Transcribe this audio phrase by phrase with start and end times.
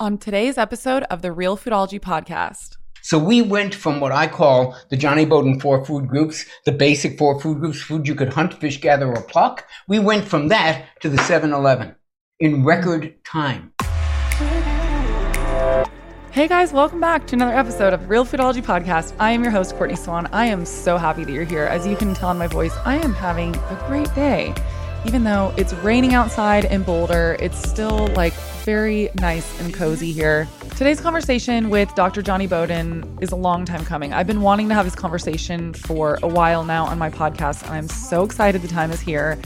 [0.00, 2.78] on today's episode of the Real Foodology podcast.
[3.02, 7.18] So we went from what I call the Jonny Bowden four food groups, the basic
[7.18, 9.66] four food groups, food you could hunt, fish, gather, or pluck.
[9.88, 11.94] We went from that to the 7-Eleven
[12.40, 13.74] in record time.
[16.32, 19.14] Hey guys, welcome back to another episode of Real Foodology Podcast.
[19.20, 20.28] I am your host, Courtney Swan.
[20.32, 21.64] I am so happy that you're here.
[21.64, 24.54] As you can tell in my voice, I am having a great day.
[25.06, 30.46] Even though it's raining outside in Boulder, it's still like very nice and cozy here.
[30.76, 32.20] Today's conversation with Dr.
[32.20, 34.12] Jonny Bowden is a long time coming.
[34.12, 37.72] I've been wanting to have this conversation for a while now on my podcast, and
[37.72, 39.38] I'm so excited the time is here.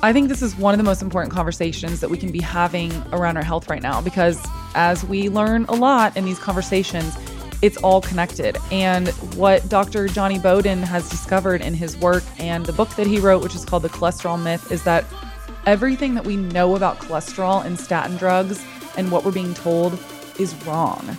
[0.00, 2.90] I think this is one of the most important conversations that we can be having
[3.12, 4.40] around our health right now because
[4.74, 7.14] as we learn a lot in these conversations,
[7.62, 8.56] it's all connected.
[8.70, 10.08] And what Dr.
[10.08, 13.64] Jonny Bowden has discovered in his work and the book that he wrote, which is
[13.64, 15.04] called The Cholesterol Myth, is that
[15.66, 18.64] everything that we know about cholesterol and statin drugs
[18.96, 19.98] and what we're being told
[20.38, 21.16] is wrong.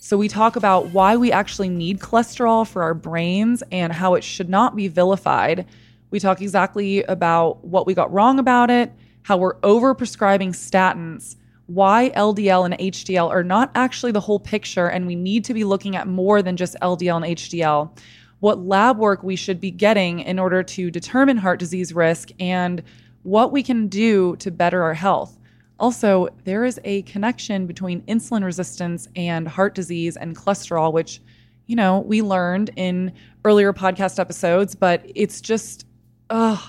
[0.00, 4.22] So, we talk about why we actually need cholesterol for our brains and how it
[4.22, 5.66] should not be vilified.
[6.10, 11.34] We talk exactly about what we got wrong about it, how we're overprescribing statins
[11.66, 15.64] why LDL and HDL are not actually the whole picture, and we need to be
[15.64, 17.98] looking at more than just LDL and HDL.
[18.40, 22.82] What lab work we should be getting in order to determine heart disease risk, and
[23.22, 25.38] what we can do to better our health.
[25.78, 31.20] Also, there is a connection between insulin resistance and heart disease and cholesterol, which,
[31.66, 33.12] you know, we learned in
[33.44, 35.86] earlier podcast episodes, but it's just,
[36.30, 36.62] ugh.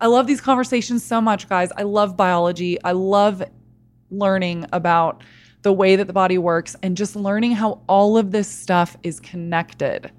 [0.00, 1.70] I love these conversations so much, guys.
[1.76, 2.82] I love biology.
[2.82, 3.44] I love
[4.12, 5.22] learning about
[5.62, 9.20] the way that the body works and just learning how all of this stuff is
[9.20, 10.10] connected.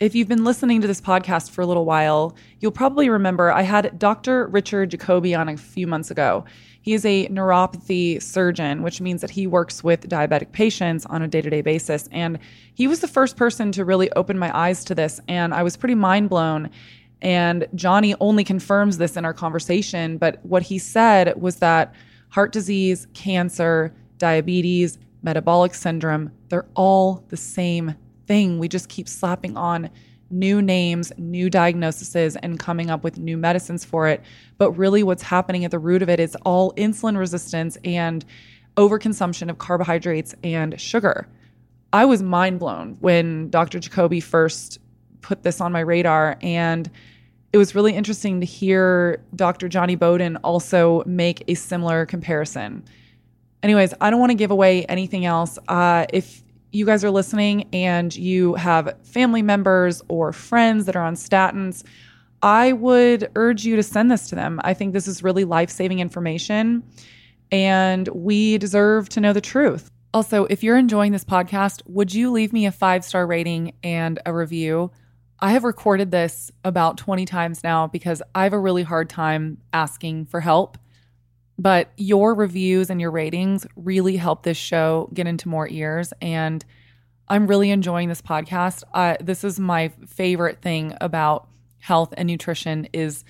[0.00, 3.62] If you've been listening to this podcast for a little while, you'll probably remember I
[3.62, 4.48] had Dr.
[4.48, 6.44] Richard Jacoby on a few months ago.
[6.82, 11.28] He is a neuropathy surgeon, which means that he works with diabetic patients on a
[11.28, 12.08] day to day basis.
[12.10, 12.38] And
[12.74, 15.20] he was the first person to really open my eyes to this.
[15.28, 16.70] And I was pretty mind blown.
[17.22, 20.18] And Jonny only confirms this in our conversation.
[20.18, 21.94] But what he said was that
[22.34, 27.94] heart disease, cancer, diabetes, metabolic syndrome, they're all the same
[28.26, 28.58] thing.
[28.58, 29.88] We just keep slapping on
[30.30, 34.20] new names, new diagnoses, and coming up with new medicines for it.
[34.58, 38.24] But really, what's happening at the root of it is all insulin resistance and
[38.76, 41.28] overconsumption of carbohydrates and sugar.
[41.92, 43.78] I was mind blown when Dr.
[43.78, 44.80] Jacoby first
[45.20, 46.36] put this on my radar.
[46.42, 46.90] And
[47.54, 49.68] it was really interesting to hear Dr.
[49.68, 52.82] Jonny Bowden also make a similar comparison.
[53.62, 55.56] Anyways, I don't want to give away anything else.
[55.68, 56.42] Uh, if
[56.72, 61.84] you guys are listening and you have family members or friends that are on statins,
[62.42, 64.60] I would urge you to send this to them.
[64.64, 66.82] I think this is really life saving information
[67.52, 69.92] and we deserve to know the truth.
[70.12, 74.18] Also, if you're enjoying this podcast, would you leave me a five star rating and
[74.26, 74.90] a review?
[75.44, 79.58] I have recorded this about 20 times now because I have a really hard time
[79.74, 80.78] asking for help.
[81.58, 86.14] But your reviews and your ratings really help this show get into more ears.
[86.22, 86.64] And
[87.28, 88.84] I'm really enjoying this podcast.
[88.94, 91.46] Uh, this is my favorite thing about
[91.76, 93.22] health and nutrition is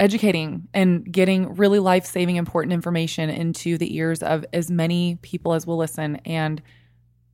[0.00, 5.66] educating and getting really life-saving important information into the ears of as many people as
[5.66, 6.62] will listen and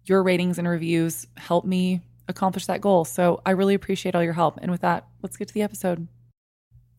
[0.06, 3.04] your ratings and reviews help me accomplish that goal.
[3.04, 4.58] So I really appreciate all your help.
[4.62, 6.06] And with that, let's get to the episode.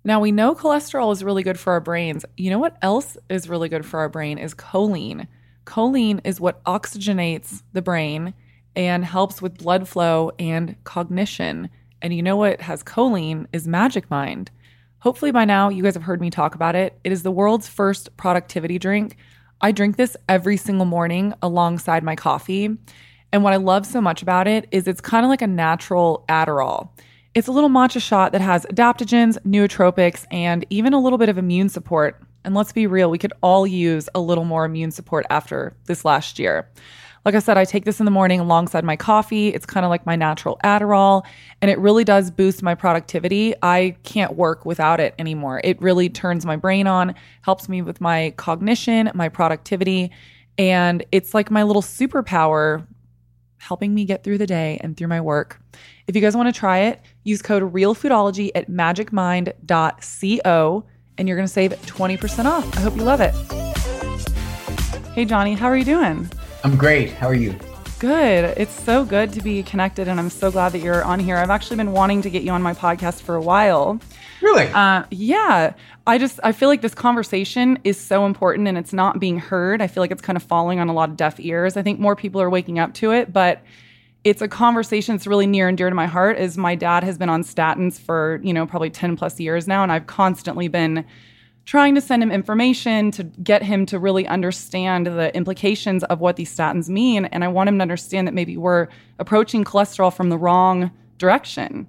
[0.06, 2.26] Now, we know cholesterol is really good for our brains.
[2.36, 5.28] You know what else is really good for our brain is choline.
[5.66, 8.34] Choline is what oxygenates the brain
[8.76, 11.70] and helps with blood flow and cognition.
[12.02, 14.52] And you know what has choline is Magic Mind.
[15.00, 17.00] Hopefully, by now, you guys have heard me talk about it.
[17.04, 19.16] It is the world's first productivity drink.
[19.62, 22.78] I drink this every single morning alongside my coffee.
[23.34, 26.24] And what I love so much about it is it's kind of like a natural
[26.30, 26.90] Adderall.
[27.34, 31.40] It's a little matcha shot that has adaptogens, nootropics, and even a little bit of
[31.40, 32.22] immune support.
[32.46, 36.06] And let's be real, we could all use a little more immune support after this
[36.06, 36.70] last year.
[37.25, 39.48] Like I said, I take this in the morning alongside my coffee.
[39.48, 41.24] It's kind of like my natural Adderall,
[41.60, 43.56] and it really does boost my productivity.
[43.63, 45.60] I can't work without it anymore.
[45.63, 50.12] It really turns my brain on, helps me with my cognition, my productivity,
[50.60, 52.86] and it's like my little superpower
[53.63, 55.62] helping me get through the day and through my work.
[56.07, 60.86] If you guys want to try it, use code REALFoodology at magicmind.co
[61.18, 62.77] and you're going to save 20% off.
[62.77, 63.33] I hope you love it.
[65.13, 66.30] Hey, Jonny, how are you doing?
[66.63, 67.12] I'm great.
[67.12, 67.56] How are you?
[68.00, 68.57] Good.
[68.57, 71.38] It's so good to be connected, and I'm so glad that you're on here.
[71.38, 74.00] I've actually been wanting to get you on my podcast for a while.
[74.44, 74.68] Really?
[74.68, 75.74] Uh, yeah.
[76.06, 79.81] I just I feel like this conversation is so important and it's not being heard.
[79.81, 81.78] I feel like it's kind of falling on a lot of deaf ears.
[81.78, 83.63] I think more people are waking up to it, but
[84.25, 87.18] it's a conversation that's really near and dear to my heart is my dad has
[87.18, 91.06] been on statins for, you know, probably 10 plus years now and I've constantly been
[91.66, 96.36] trying to send him information to get him to really understand the implications of what
[96.36, 100.28] these statins mean and I want him to understand that maybe we're approaching cholesterol from
[100.28, 101.88] the wrong direction.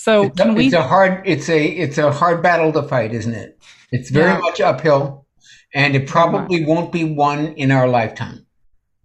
[0.00, 3.34] So it's, we it's a hard it's a it's a hard battle to fight, isn't
[3.34, 3.58] it?
[3.90, 4.38] It's very Yeah.
[4.38, 5.26] much uphill
[5.74, 8.46] and it probably won't be won in our lifetime.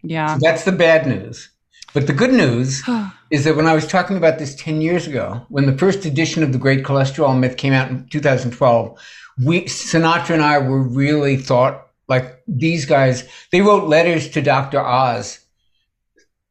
[0.04, 0.36] Yeah.
[0.36, 1.50] So that's the bad news.
[1.95, 2.84] But the good news
[3.31, 6.44] is that when I was talking about this 10 years ago, when the first edition
[6.44, 9.00] of The Great Cholesterol Myth came out in 2012,
[9.44, 14.80] we, Sinatra and I were really thought like these guys, they wrote letters to Dr.
[14.80, 15.39] Oz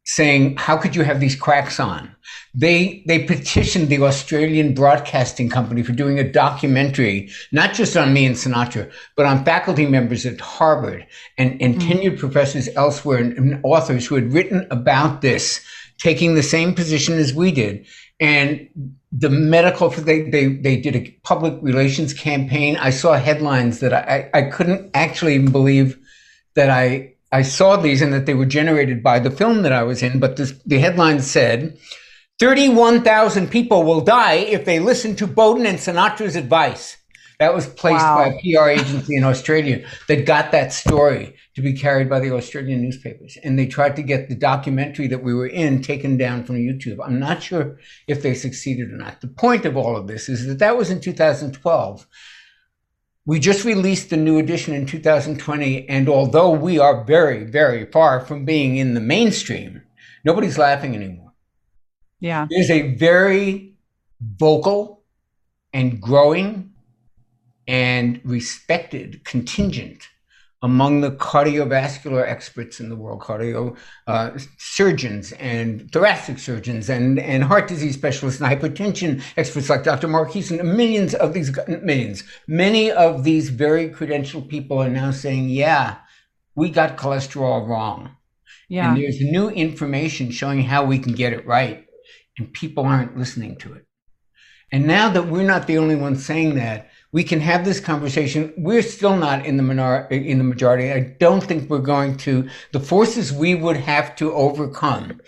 [0.05, 2.15] saying, how could you have these cracks on?
[2.55, 8.27] They, they petitioned the Australian Broadcasting Company for doing a documentary, not just on me
[8.27, 11.07] and Sinatra, but on faculty members at Harvard
[11.39, 11.91] and, and mm-hmm.
[11.91, 15.65] tenured professors elsewhere and, and authors who had written about this,
[15.99, 17.87] taking the same position as we did.
[18.19, 18.69] And
[19.13, 22.77] the medical, they, they, they did a public relations campaign.
[22.77, 25.99] I saw headlines that I, I, I couldn't actually believe
[26.55, 29.83] that I, I saw these and that they were generated by the film that I
[29.83, 30.21] was in.
[30.21, 31.79] But this, the headline said,
[32.39, 36.99] 31,000 people will die if they listen to Bowden and Sinatra's advice.
[37.39, 38.17] That was placed Wow.
[38.19, 42.33] by a PR agency in Australia that got that story to be carried by the
[42.33, 43.37] Australian newspapers.
[43.43, 46.99] And they tried to get the documentary that we were in taken down from YouTube.
[47.05, 49.21] I'm not sure if they succeeded or not.
[49.23, 52.07] The point of all of this is that that was in 2012.
[53.25, 55.89] We just released the new edition in 2020.
[55.89, 59.83] And although we are very, very far from being in the mainstream,
[60.25, 61.33] nobody's laughing anymore.
[62.19, 62.47] Yeah.
[62.51, 63.75] There's a very
[64.21, 65.03] vocal
[65.73, 66.73] and growing
[67.67, 70.09] and respected contingent
[70.63, 73.77] among the cardiovascular experts in the world, cardio
[74.07, 80.07] uh, surgeons and thoracic surgeons and, and heart disease specialists and hypertension experts like Dr.
[80.07, 80.59] Mark Houston.
[80.77, 85.97] Millions of these, millions, many of these very credentialed people are now saying, yeah,
[86.55, 88.17] we got cholesterol wrong.
[88.69, 88.95] Yeah.
[88.95, 91.87] And there's new information showing how we can get it right,
[92.39, 93.85] and people aren't listening to it.
[94.71, 98.53] And now that we're not the only ones saying that, we can have this conversation.
[98.57, 100.91] We're still not in the minor- in the majority.
[100.91, 102.49] I don't think we're going to.
[102.73, 105.21] The forces we would have to overcome,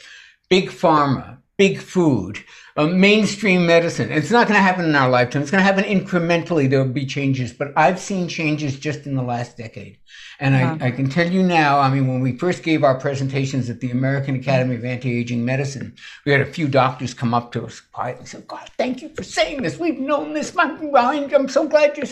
[0.49, 2.43] big pharma, big food,
[2.77, 4.11] uh, mainstream medicine.
[4.11, 5.43] It's not going to happen in our lifetime.
[5.43, 6.69] It's going to happen incrementally.
[6.69, 9.99] There will be changes, but I've seen changes just in the last decade.
[10.41, 10.61] And Yeah.
[10.61, 10.85] I, uh-huh.
[10.87, 13.91] I can tell you now, I mean, when we first gave our presentations at the
[13.91, 15.95] American Academy of Anti-Aging Medicine,
[16.25, 19.09] we had a few doctors come up to us quietly and say, God, thank you
[19.11, 19.79] for saying this.
[19.79, 21.33] We've known this my mind.
[21.33, 22.07] I'm so glad you're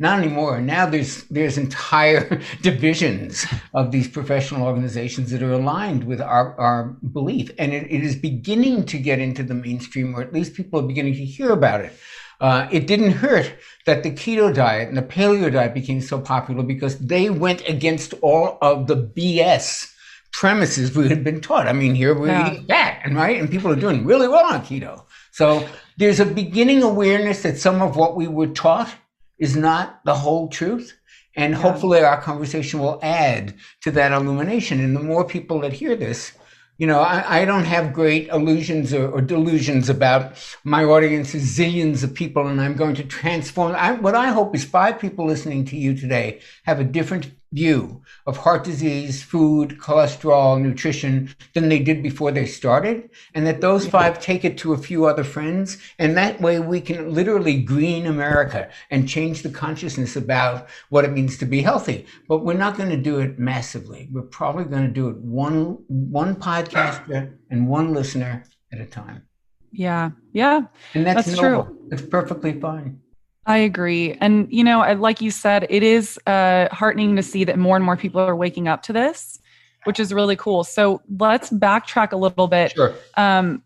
[0.00, 0.60] not anymore.
[0.60, 3.44] Now there's there's entire divisions
[3.74, 7.50] of these professional organizations that are aligned with our, our belief.
[7.58, 10.86] And it, it is beginning to get into the mainstream, or at least people are
[10.86, 11.92] beginning to hear about it.
[12.40, 13.52] Uh, it didn't hurt
[13.84, 18.14] that the keto diet and the paleo diet became so popular because they went against
[18.22, 19.92] all of the BS
[20.32, 21.66] premises we had been taught.
[21.66, 22.52] I mean, here we're Yeah.
[22.52, 25.02] eating fat, and right, and people are doing really well on keto.
[25.32, 28.90] So there's a beginning awareness that some of what we were taught
[29.38, 30.94] is not the whole truth.
[31.36, 34.80] And hopefully our conversation will add to that illumination.
[34.80, 36.32] And the more people that hear this,
[36.78, 40.32] you know, I, I don't have great illusions or, or delusions about
[40.62, 43.74] my audience is zillions of people and I'm going to transform.
[43.74, 48.02] I, what I hope is five people listening to you today have a different view
[48.26, 53.10] of heart disease, food, cholesterol, nutrition than they did before they started.
[53.34, 55.78] And that those five take it to a few other friends.
[55.98, 61.12] And that way we can literally green America and change the consciousness about what it
[61.12, 62.06] means to be healthy.
[62.28, 64.08] But we're not going to do it massively.
[64.12, 69.22] We're probably going to do it one, one podcaster and one listener at a time.
[69.70, 70.10] Yeah.
[70.32, 70.62] Yeah.
[70.94, 71.64] And that's, That's noble.
[71.64, 71.88] true.
[71.92, 73.00] It's perfectly fine.
[73.48, 74.12] I agree.
[74.20, 77.84] And, you know, like you said, it is uh, heartening to see that more and
[77.84, 79.40] more people are waking up to this,
[79.84, 80.64] which is really cool.
[80.64, 82.72] So let's backtrack a little bit.
[82.72, 82.94] Sure.
[83.16, 83.62] Um,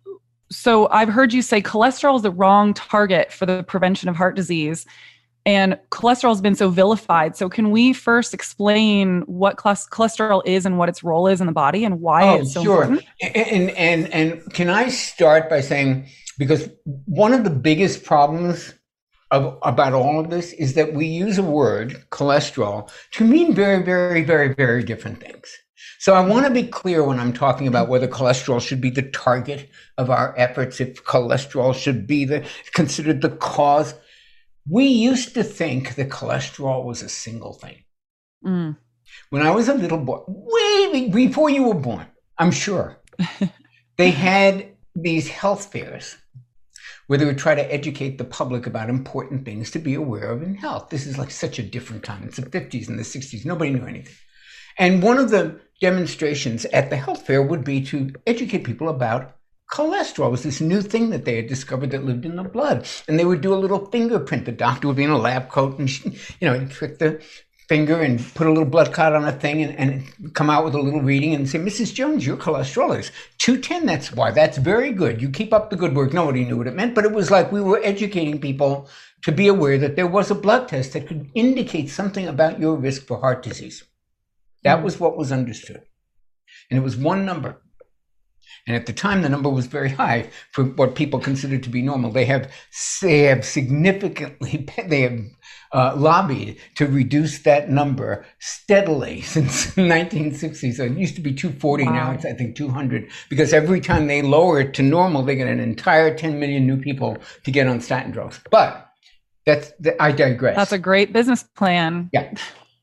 [0.52, 4.36] so I've heard you say cholesterol is the wrong target for the prevention of heart
[4.36, 4.86] disease.
[5.44, 7.34] And cholesterol has been so vilified.
[7.34, 11.52] So, can we first explain what cholesterol is and what its role is in the
[11.52, 12.82] body and why Oh, it's so sure.
[12.84, 13.04] important?
[13.34, 16.06] And, and and can I start by saying
[16.38, 16.68] because
[17.06, 18.72] one of the biggest problems
[19.32, 23.82] of about all of this is that we use a word cholesterol to mean very
[23.82, 25.50] very very very different things.
[25.98, 29.02] So I want to be clear when I'm talking about whether cholesterol should be the
[29.02, 33.94] target of our efforts, if cholesterol should be the considered the cause.
[34.68, 37.82] we used to think that cholesterol was a single thing.
[38.44, 38.76] Mm.
[39.30, 42.06] When I was a little boy, way before you were born,
[42.38, 43.00] I'm sure,
[43.96, 46.16] they had these health fairs
[47.12, 50.42] where they would try to educate the public about important things to be aware of
[50.42, 50.88] in health.
[50.88, 52.22] This is like such a different time.
[52.24, 53.44] It's the 50s and the 60s.
[53.44, 54.14] Nobody knew anything.
[54.78, 59.36] And one of the demonstrations at the health fair would be to educate people about
[59.70, 60.28] cholesterol.
[60.28, 62.88] It was this new thing that they had discovered that lived in the blood.
[63.06, 64.46] And they would do a little fingerprint.
[64.46, 65.90] The doctor would be in a lab coat and,
[66.40, 67.22] you know, trick the
[67.72, 70.74] finger and put a little blood clot on a thing and, and, come out with
[70.74, 71.94] a little reading and say, Mrs.
[71.94, 73.86] Jones, your cholesterol is 210.
[73.86, 74.30] That's why.
[74.30, 75.22] That's very good.
[75.22, 76.12] You keep up the good work.
[76.12, 78.90] Nobody knew what it meant, but it was like we were educating people
[79.22, 82.76] to be aware that there was a blood test that could indicate something about your
[82.76, 83.84] risk for heart disease.
[84.64, 84.84] That hmm.
[84.84, 85.82] was what was understood.
[86.68, 87.62] And it was one number.
[88.66, 91.82] And at the time, the number was very high for what people considered to be
[91.82, 92.12] normal.
[92.12, 92.50] They have
[93.00, 95.20] they have significantly they have
[95.72, 100.72] uh, lobbied to reduce that number steadily since 1960.
[100.72, 101.92] So it used to be 240, wow.
[101.92, 105.48] now it's I think 200 because every time they lower it to normal, they get
[105.48, 108.40] an entire 10 million new people to get on statin drugs.
[108.50, 108.88] But
[109.44, 110.56] that's I digress.
[110.56, 112.10] That's a great business plan.
[112.12, 112.32] Yeah,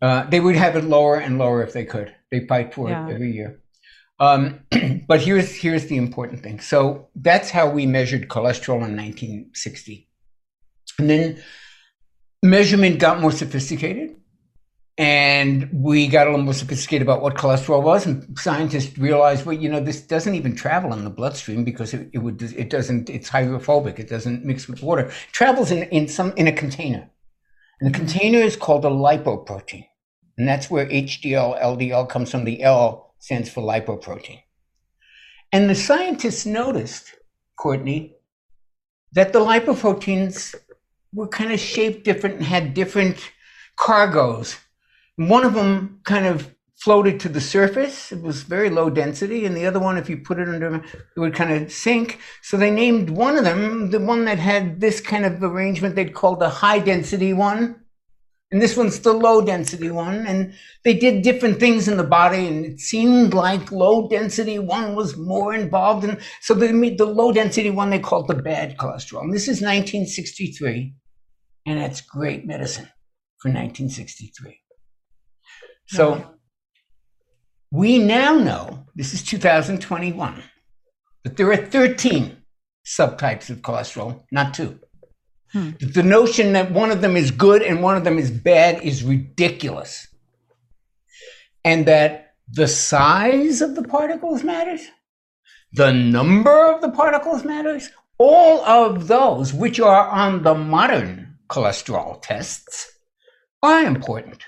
[0.01, 2.13] uh, they would have it lower and lower if they could.
[2.31, 3.07] They fight for yeah.
[3.07, 3.61] it every year.
[4.19, 4.59] Um,
[5.07, 6.59] but here's here's the important thing.
[6.59, 10.09] So that's how we measured cholesterol in 1960,
[10.97, 11.43] and then
[12.43, 14.15] measurement got more sophisticated,
[14.97, 18.05] and we got a little more sophisticated about what cholesterol was.
[18.05, 22.09] And scientists realized, well, you know, this doesn't even travel in the bloodstream because it,
[22.13, 23.99] it would it doesn't it's hydrophobic.
[23.99, 25.03] It doesn't mix with water.
[25.03, 27.09] It travels in in some in a container,
[27.79, 29.85] and the container is called a lipoprotein,
[30.37, 32.43] and that's where HDL LDL comes from.
[32.43, 34.41] The L stands for lipoprotein.
[35.51, 37.15] And the scientists noticed,
[37.57, 38.15] Courtney,
[39.11, 40.55] that the lipoproteins
[41.13, 43.31] were kind of shaped different and had different
[43.75, 44.57] cargoes.
[45.15, 48.11] One of them kind of floated to the surface.
[48.11, 49.45] It was very low density.
[49.45, 52.19] And the other one, if you put it under, it would kind of sink.
[52.41, 56.13] So they named one of them, the one that had this kind of arrangement, they'd
[56.13, 57.81] call the high density one.
[58.51, 60.25] And this one's the low density one.
[60.25, 60.53] And
[60.83, 62.47] they did different things in the body.
[62.47, 66.03] And it seemed like low density one was more involved.
[66.03, 69.21] And so they made the low density one they called the bad cholesterol.
[69.21, 70.95] And this is 1963.
[71.67, 72.89] And that's great medicine
[73.39, 74.59] for 1963.
[75.85, 76.23] So
[77.71, 80.43] we now know, this is 2021,
[81.23, 82.37] that there are 13
[82.85, 84.79] subtypes of cholesterol, not two.
[85.51, 85.71] Hmm.
[85.79, 89.03] The notion that one of them is good and one of them is bad is
[89.03, 90.07] ridiculous.
[91.65, 94.81] And that the size of the particles matters,
[95.73, 102.19] the number of the particles matters, all of those which are on the modern cholesterol
[102.21, 102.91] tests
[103.63, 104.43] are important.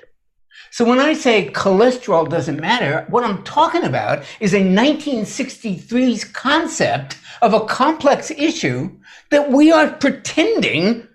[0.72, 7.18] So when I say cholesterol doesn't matter, what I'm talking about is a 1963's concept
[7.42, 8.98] of a complex issue
[9.32, 11.08] that we are pretending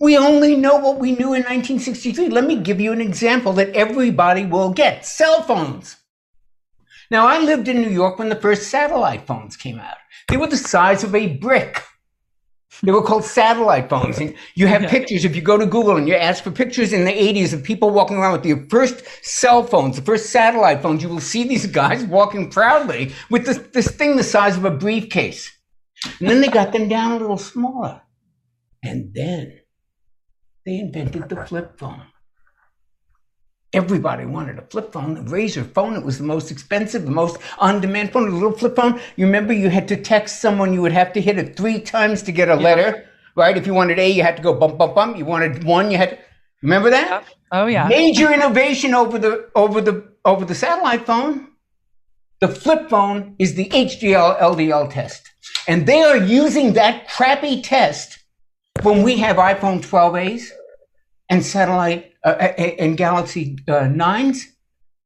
[0.00, 2.28] we only know what we knew in 1963.
[2.28, 5.96] Let me give you an example that everybody will get cell phones.
[7.10, 9.96] Now, I lived in New York when the first satellite phones came out.
[10.28, 11.82] They were the size of a brick.
[12.82, 14.18] They were called satellite phones.
[14.18, 15.24] And you have pictures.
[15.24, 17.90] If you go to Google and you ask for pictures in the 80s of people
[17.90, 21.66] walking around with the first cell phones, the first satellite phones, you will see these
[21.66, 25.50] guys walking proudly with this, this thing the size of a briefcase.
[26.20, 28.02] And then they got them down a little smaller.
[28.82, 29.60] And then
[30.66, 32.02] they invented the flip phone.
[33.74, 35.96] Everybody wanted a flip phone, the Razr phone.
[35.96, 39.00] It was the most expensive, the most on-demand phone, a little flip phone.
[39.16, 42.22] You remember you had to text someone, you would have to hit it three times
[42.22, 43.04] to get a letter,
[43.34, 43.56] right?
[43.56, 45.18] If you wanted A, you had to go bump, bump, bump.
[45.18, 46.18] You wanted one, you had to,
[46.62, 47.24] remember that?
[47.50, 47.88] Oh yeah.
[47.88, 51.48] Major innovation over the over the over the satellite phone.
[52.40, 55.30] The flip phone is the HDL LDL test.
[55.66, 58.18] And they are using that crappy test
[58.82, 60.50] when we have iPhone 12As
[61.28, 64.44] and satellite uh, and Galaxy uh, 9s,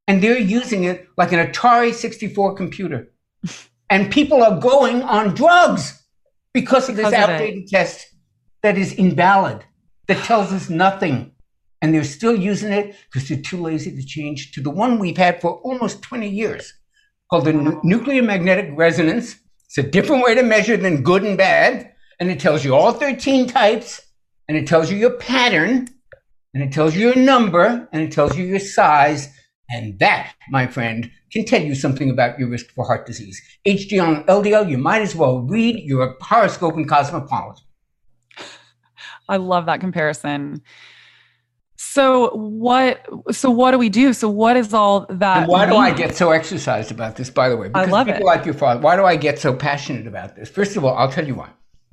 [0.07, 3.11] and they're using it like an Atari 64 computer.
[3.89, 6.01] and people are going on drugs
[6.53, 8.07] because of this outdated test
[8.63, 9.63] that is invalid,
[10.07, 11.31] that tells us nothing.
[11.81, 15.17] And they're still using it because they're too lazy to change to the one we've
[15.17, 16.73] had for almost 20 years
[17.29, 19.35] called the nuclear magnetic resonance.
[19.65, 21.93] It's a different way to measure than good and bad.
[22.19, 24.01] And it tells you all 13 types,
[24.49, 25.87] and it tells you your pattern,
[26.53, 29.33] and it tells you your number, and it tells you your size.
[29.71, 33.39] And that, my friend, can tell you something about your risk for heart disease.
[33.67, 37.63] HDL and LDL, you might as well read your horoscope in Cosmopolitan.
[39.27, 40.63] I love that comparison.
[41.75, 43.05] So what?
[43.31, 44.11] So what do we do?
[44.13, 45.43] So what is all that?
[45.43, 47.29] And why do I get so exercised about this?
[47.29, 48.25] By the way, because I love people it.
[48.25, 48.81] like your father.
[48.81, 50.49] Why do I get so passionate about this?
[50.49, 51.49] First of all, I'll tell you why.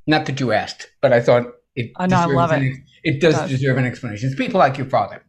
[0.07, 1.45] Not that you asked, but I thought
[1.75, 1.91] it.
[1.97, 2.17] I know.
[2.17, 2.77] I love it.
[3.03, 4.29] It does, does deserve an explanation.
[4.29, 5.23] It's people like your father.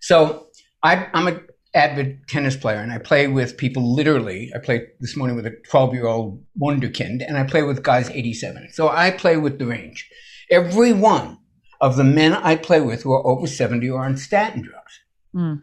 [0.00, 0.48] So
[0.82, 1.40] I, I'm a
[1.74, 4.50] avid tennis player and I play with people literally.
[4.54, 8.10] I played this morning with a 12 year old wonderkind and I play with guys
[8.10, 8.70] 87.
[8.72, 10.08] So I play with the range.
[10.50, 11.38] Every one
[11.80, 15.00] of the men I play with who are over 70 are on statin drugs.
[15.34, 15.62] Mm.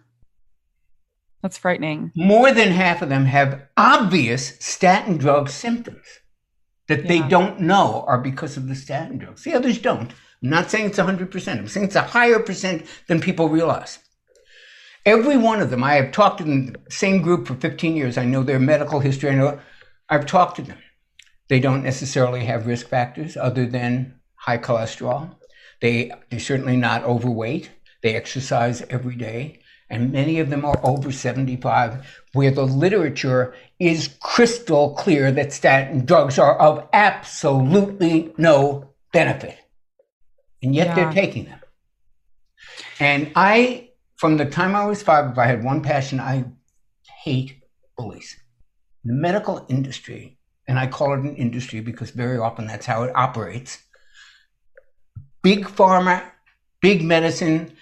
[1.41, 2.11] That's frightening.
[2.15, 6.05] More than half of them have obvious statin drug symptoms
[6.87, 7.07] that yeah.
[7.07, 9.43] they don't know are because of the statin drugs.
[9.43, 10.11] The others don't.
[10.41, 11.57] I'm not saying it's 100%.
[11.57, 13.99] I'm saying it's a higher percent than people realize.
[15.05, 18.17] Every one of them, I have talked to them, the same group for 15 years.
[18.17, 19.29] I know their medical history.
[19.31, 19.59] I know
[20.09, 20.77] I've talked to them.
[21.47, 25.35] They don't necessarily have risk factors other than high cholesterol.
[25.81, 27.71] They, they're certainly not overweight.
[28.01, 29.61] They exercise every day.
[29.89, 36.05] And many of them are over 75, where the literature is crystal clear that statin
[36.05, 39.57] drugs are of absolutely no benefit.
[40.61, 40.95] And yet yeah.
[40.95, 41.59] they're taking them.
[42.99, 43.89] And I
[44.19, 46.43] from the time I was five, if I had one passion, I
[47.23, 47.63] hate
[47.97, 48.35] bullies.
[49.05, 50.37] The medical industry,
[50.67, 53.77] and I call it an industry because very often that's how it operates.
[55.41, 56.21] Big pharma,
[56.81, 57.77] big medicine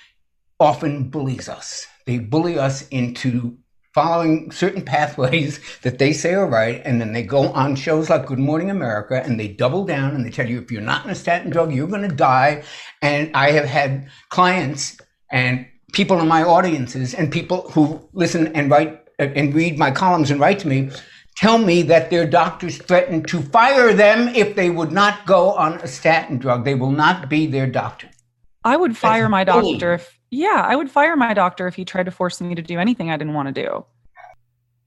[0.60, 1.88] often bullies us.
[2.06, 3.58] They bully us into
[3.98, 8.28] following certain pathways that they say are right, and then they go on shows like
[8.28, 11.10] Good Morning America and they double down and they tell you if you're not in
[11.10, 12.64] a statin drug, you're going to die.
[13.02, 15.00] And I have had clients
[15.32, 20.30] and people in my audiences and people who listen and write and read my columns
[20.30, 20.92] and write to me
[21.36, 25.74] tell me that their doctors threaten to fire them if they would not go on
[25.82, 26.66] a statin drug.
[26.66, 28.10] They will not be their doctor.
[28.64, 31.86] I would fire That's my doctor if, yeah, I would fire my doctor if he
[31.86, 33.86] tried to force me to do anything I didn't want to do.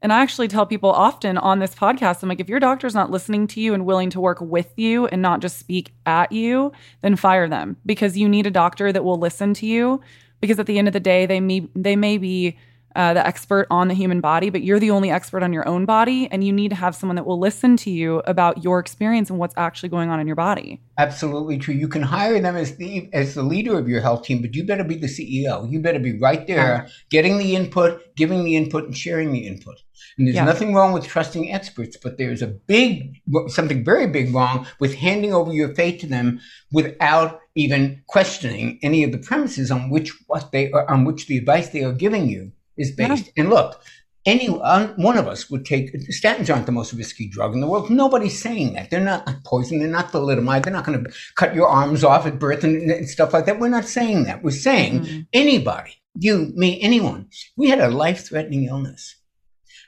[0.02, 3.10] And I actually tell people often on this podcast, I'm like, if your doctor's not
[3.10, 6.72] listening to you and willing to work with you and not just speak at you,
[7.02, 10.00] then fire them because you need a doctor that will listen to you
[10.40, 12.56] because at the end of the day, they may they may be
[12.96, 15.84] uh, the expert on the human body, but you're the only expert on your own
[15.84, 19.30] body, and you need to have someone that will listen to you about your experience
[19.30, 20.80] and what's actually going on in your body.
[20.98, 21.74] Absolutely true.
[21.74, 24.64] You can hire them as the as the leader of your health team, but you
[24.64, 25.70] better be the CEO.
[25.70, 26.88] You better be right there, yeah.
[27.10, 29.76] getting the input, giving the input, and sharing the input.
[30.18, 30.44] And there's yeah.
[30.44, 35.32] nothing wrong with trusting experts, but there's a big something very big wrong with handing
[35.32, 36.40] over your fate to them
[36.72, 41.38] without even questioning any of the premises on which what they are, on which the
[41.38, 43.26] advice they are giving you is based.
[43.26, 43.42] Yeah.
[43.42, 43.82] And look,
[44.26, 47.90] any one of us would take statins aren't the most risky drug in the world.
[47.90, 48.90] Nobody's saying that.
[48.90, 49.78] They're not poison.
[49.78, 50.64] They're not thalidomide.
[50.64, 53.58] They're not going to cut your arms off at birth and, and, stuff like that.
[53.58, 54.42] We're not saying that.
[54.42, 55.20] We're saying mm-hmm.
[55.32, 57.28] anybody, you, me, anyone.
[57.56, 59.16] We had a life-threatening illness,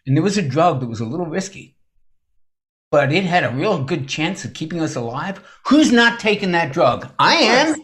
[0.06, 1.76] and there was a drug that was a little risky,
[2.90, 5.42] but it had a real good chance of keeping us alive.
[5.66, 7.08] Who's not taking that drug?
[7.18, 7.76] I am.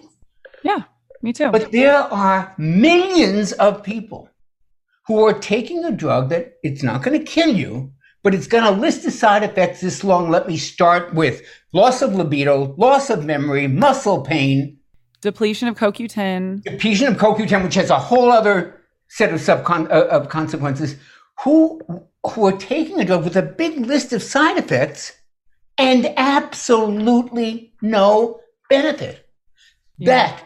[0.62, 0.84] Yeah,
[1.22, 1.50] me too.
[1.50, 4.27] But there are millions of people
[5.08, 7.90] who are taking a drug that it's not going to kill you,
[8.22, 10.30] but it's going to list the side effects this long.
[10.30, 11.40] Let me start with
[11.72, 14.78] loss of libido, loss of memory, muscle pain,
[15.22, 20.06] depletion of CoQ10, depletion of CoQ10, which has a whole other set of subcon- uh,
[20.08, 20.96] of consequences.
[21.42, 21.80] Who
[22.26, 25.12] who are taking a drug with a big list of side effects
[25.78, 29.26] and absolutely no benefit.
[29.96, 30.06] Yeah.
[30.06, 30.44] That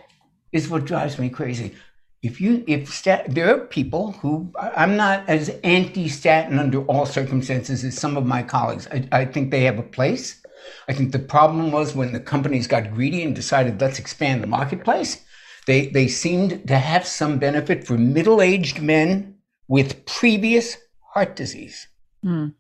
[0.53, 1.75] is what drives me crazy
[2.23, 7.85] if you if stat, there are people who I'm not as anti-statin under all circumstances
[7.85, 8.87] as some of my colleagues.
[8.93, 10.41] I, I, think they have a place.
[10.87, 14.47] I think the problem was when the companies got greedy and decided let's expand the
[14.47, 15.25] marketplace.
[15.67, 20.77] They they seemed to have some benefit for middle-aged men with previous
[21.15, 21.89] heart disease.
[22.25, 22.55] Mm.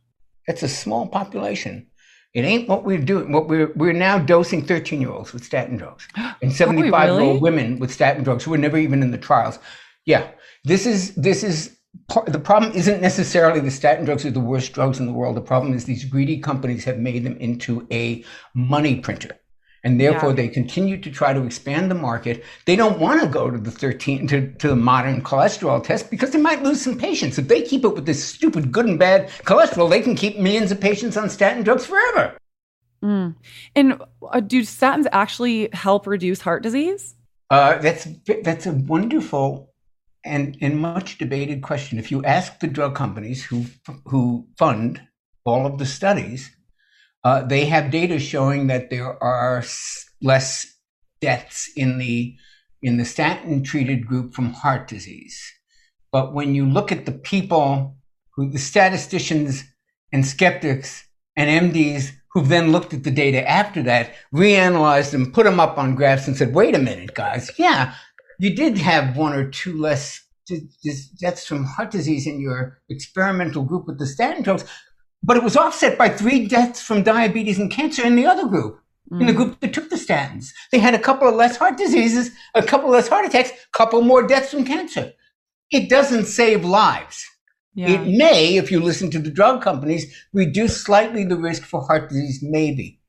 [0.48, 1.86] That's a small population.
[2.34, 3.30] It ain't what we're doing.
[3.30, 6.08] What we're we're now dosing 13 year olds with statin drugs
[6.42, 9.58] and 75 year old women with statin drugs who were never even in the trials.
[10.06, 10.30] Yeah,
[10.64, 11.76] this is this is
[12.26, 12.72] the problem.
[12.72, 15.36] Isn't necessarily the statin drugs are the worst drugs in the world.
[15.36, 19.38] The problem is these greedy companies have made them into a money printer.
[19.84, 20.36] And therefore, yeah.
[20.36, 22.44] they continue to try to expand the market.
[22.66, 26.30] They don't want to go to the 13 to, to the modern cholesterol test because
[26.30, 27.36] they might lose some patients.
[27.36, 30.70] If they keep it with this stupid good and bad cholesterol, they can keep millions
[30.70, 32.36] of patients on statin drugs forever.
[33.02, 33.34] Mm.
[33.74, 37.16] And uh, do statins actually help reduce heart disease?
[37.50, 38.08] Uh, that's
[38.44, 39.72] that's a wonderful
[40.24, 41.98] and and much debated question.
[41.98, 43.66] If you ask the drug companies who
[44.06, 45.02] who fund
[45.44, 46.50] all of the studies,
[47.24, 49.64] uh, they have data showing that there are
[50.20, 50.66] less
[51.20, 52.36] deaths in the
[52.82, 55.40] in the statin treated group from heart disease.
[56.10, 57.96] But when you look at the people
[58.34, 59.64] who the statisticians
[60.12, 61.04] and skeptics
[61.36, 65.78] and MDs who've then looked at the data after that, reanalyzed them, put them up
[65.78, 67.50] on graphs and said, wait a minute, guys.
[67.58, 67.94] Yeah,
[68.38, 70.20] you did have one or two less
[71.20, 74.64] deaths from heart disease in your experimental group with the statin drugs,
[75.22, 78.80] but it was offset by three deaths from diabetes and cancer in the other group.
[79.10, 79.20] Mm.
[79.20, 79.36] In the mm.
[79.36, 82.90] group that took the statins, they had a couple of less heart diseases, a couple
[82.90, 85.12] less heart attacks, a couple more deaths from cancer.
[85.70, 87.24] It doesn't save lives.
[87.74, 87.90] Yeah.
[87.90, 92.10] It may, if you listen to the drug companies, reduce slightly the risk for heart
[92.10, 93.00] disease, maybe.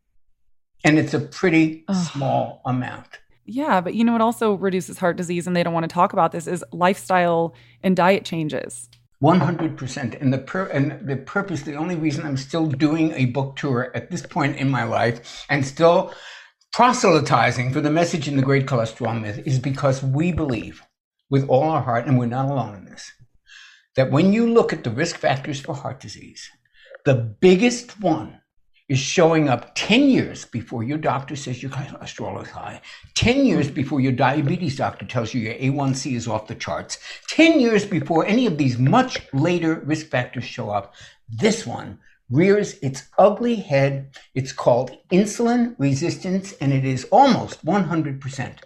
[0.86, 1.95] And it's a pretty Ugh.
[1.95, 3.19] small amount.
[3.45, 6.13] Yeah, but you know what also reduces heart disease and they don't want to talk
[6.13, 8.89] about this is lifestyle and diet changes.
[9.23, 13.55] 100% and the per- and the purpose the only reason I'm still doing a book
[13.55, 16.13] tour at this point in my life and still
[16.73, 20.83] proselytizing for the message in the great cholesterol myth is because we believe
[21.29, 23.12] with all our heart and we're not alone in this
[23.95, 26.49] that when you look at the risk factors for heart disease,
[27.05, 28.41] the biggest one
[28.89, 32.82] is showing up 10 years before your doctor says your cholesterol is high,
[33.15, 36.98] 10 years before your diabetes doctor tells you your A1C is off the charts,
[37.30, 40.93] 10 years before any of these much later risk factors show up.
[41.30, 44.17] This one rears its ugly head.
[44.36, 48.58] It's called insulin resistance, and it is almost 100%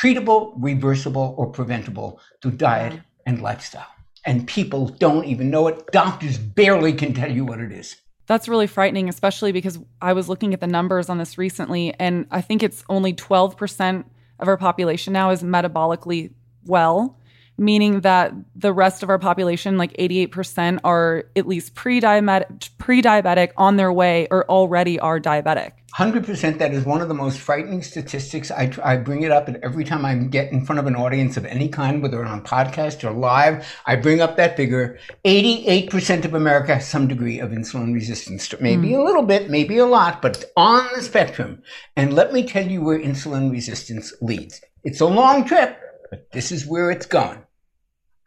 [0.00, 3.86] treatable, reversible, or preventable through diet and lifestyle
[4.26, 5.86] and people don't even know it.
[5.92, 7.96] Doctors barely can tell you what it is.
[8.26, 12.26] That's really frightening, especially because I was looking at the numbers on this recently, and
[12.30, 14.04] I think it's only 12%
[14.38, 16.32] of our population now is metabolically
[16.64, 17.18] well,
[17.56, 23.76] meaning that the rest of our population, like 88%, are at least pre-diabetic, pre-diabetic on
[23.76, 25.72] their way or already are diabetic.
[25.96, 28.50] 100% that is one of the most frightening statistics.
[28.50, 31.36] I, I bring it up and every time I get in front of an audience
[31.36, 34.98] of any kind, whether on podcast or live, I bring up that figure.
[35.24, 38.52] 88% of America has some degree of insulin resistance.
[38.60, 38.98] Maybe mm.
[38.98, 41.62] a little bit, maybe a lot, but on the spectrum.
[41.94, 44.60] And let me tell you where insulin resistance leads.
[44.82, 45.78] It's a long trip,
[46.10, 47.43] but this is where it's going.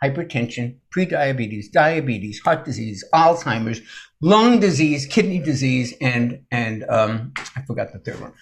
[0.03, 3.81] Hypertension, prediabetes, diabetes, heart disease, Alzheimer's,
[4.21, 8.33] lung disease, kidney disease, and and um, I forgot the third one.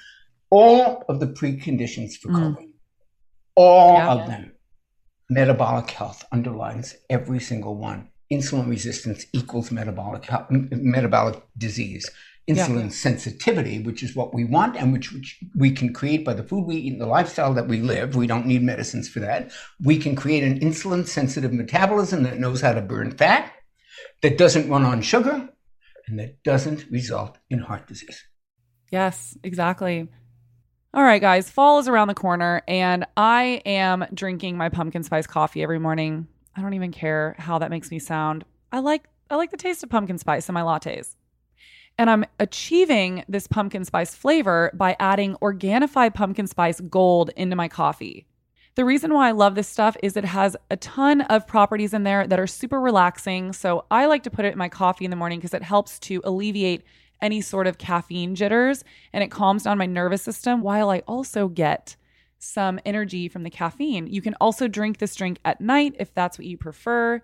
[0.50, 2.56] All of the preconditions for mm.
[2.56, 2.72] COVID,
[3.56, 4.12] all yeah.
[4.13, 4.52] of them,
[5.30, 8.10] metabolic health underlines every single one.
[8.32, 12.10] Insulin resistance equals metabolic health, metabolic disease.
[12.47, 12.89] Insulin yeah.
[12.89, 16.65] sensitivity, which is what we want and which, which we can create by the food
[16.65, 18.15] we eat and the lifestyle that we live.
[18.15, 19.51] We don't need medicines for that.
[19.84, 23.51] We can create an insulin sensitive metabolism that knows how to burn fat,
[24.21, 25.49] that doesn't run on sugar,
[26.08, 28.23] and that doesn't result in heart disease.
[28.91, 30.08] Yes, exactly.
[30.93, 35.27] All right, guys, fall is around the corner, and I am drinking my pumpkin spice
[35.27, 36.27] coffee every morning.
[36.55, 38.45] I don't even care how that makes me sound.
[38.71, 41.15] I like I like the taste of pumpkin spice in my lattes.
[41.97, 47.67] And I'm achieving this pumpkin spice flavor by adding Organifi pumpkin spice gold into my
[47.67, 48.25] coffee.
[48.75, 52.03] The reason why I love this stuff is it has a ton of properties in
[52.03, 53.53] there that are super relaxing.
[53.53, 55.97] So I like to put it in my coffee in the morning because it helps
[55.99, 56.84] to alleviate
[57.21, 61.47] any sort of caffeine jitters and it calms down my nervous system while I also
[61.47, 61.95] get
[62.38, 64.08] some energy from the caffeine.
[64.08, 67.21] You can also drink this drink at night if that's what you prefer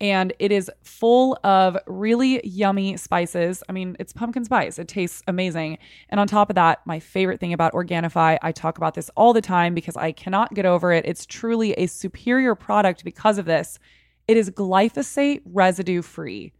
[0.00, 3.62] and it is full of really yummy spices.
[3.68, 4.78] I mean, it's pumpkin spice.
[4.78, 5.78] It tastes amazing.
[6.08, 9.32] And on top of that, my favorite thing about Organifi, I talk about this all
[9.32, 11.04] the time because I cannot get over it.
[11.06, 13.78] It's truly a superior product because of this.
[14.28, 16.52] It is glyphosate residue free.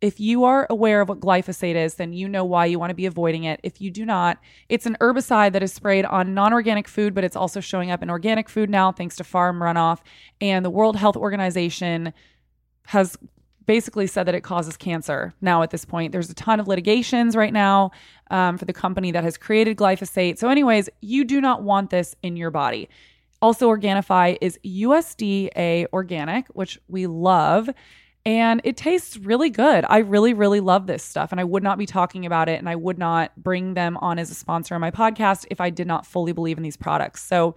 [0.00, 2.94] If you are aware of what glyphosate is, then you know why you want to
[2.94, 3.60] be avoiding it.
[3.62, 4.38] If you do not,
[4.70, 8.02] it's an herbicide that is sprayed on non organic food, but it's also showing up
[8.02, 9.98] in organic food now thanks to farm runoff.
[10.40, 12.14] And the World Health Organization
[12.86, 13.18] has
[13.66, 16.12] basically said that it causes cancer now at this point.
[16.12, 17.92] There's a ton of litigations right now
[18.30, 20.38] um, for the company that has created glyphosate.
[20.38, 22.88] So, anyways, you do not want this in your body.
[23.42, 27.70] Also, Organifi is USDA organic, which we love.
[28.26, 29.84] And it tastes really good.
[29.88, 31.32] I really, really love this stuff.
[31.32, 34.18] And I would not be talking about it and I would not bring them on
[34.18, 37.22] as a sponsor on my podcast if I did not fully believe in these products.
[37.24, 37.56] So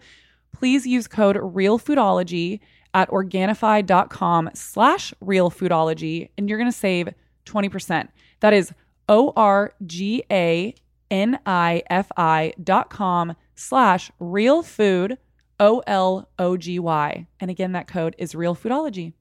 [0.54, 2.62] please use code REALFoodology
[2.93, 7.10] at Organifi.com slash realfoodology, and you're going to save
[7.45, 8.08] 20%.
[8.39, 8.71] That is
[9.10, 9.73] O-R-G-A-N-I-F-I
[12.63, 15.17] dot com slash realfood,
[15.60, 17.28] O-L-O-G-Y.
[17.39, 19.13] And again, that code is realfoodology.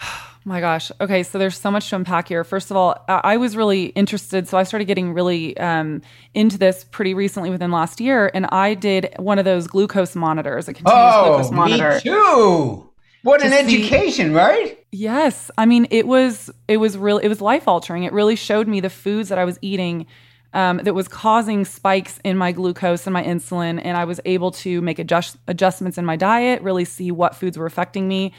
[0.44, 0.90] my gosh.
[1.00, 2.44] Okay, so there's so much to unpack here.
[2.44, 6.02] First of all, I was really interested, so I started getting really um,
[6.34, 10.68] into this pretty recently within last year, and I did one of those glucose monitors,
[10.68, 11.94] a continuous oh, glucose monitor.
[11.94, 12.90] Me too.
[13.22, 14.86] What an education, see, right?
[14.92, 15.50] Yes.
[15.58, 18.04] I mean, it was it was real it was life altering.
[18.04, 20.06] It really showed me the foods that I was eating
[20.52, 24.52] um, that was causing spikes in my glucose and my insulin, and I was able
[24.52, 28.32] to make adjust, adjustments in my diet, really see what foods were affecting me.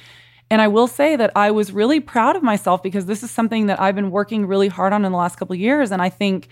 [0.49, 3.67] And I will say that I was really proud of myself because this is something
[3.67, 5.91] that I've been working really hard on in the last couple of years.
[5.91, 6.47] And I think,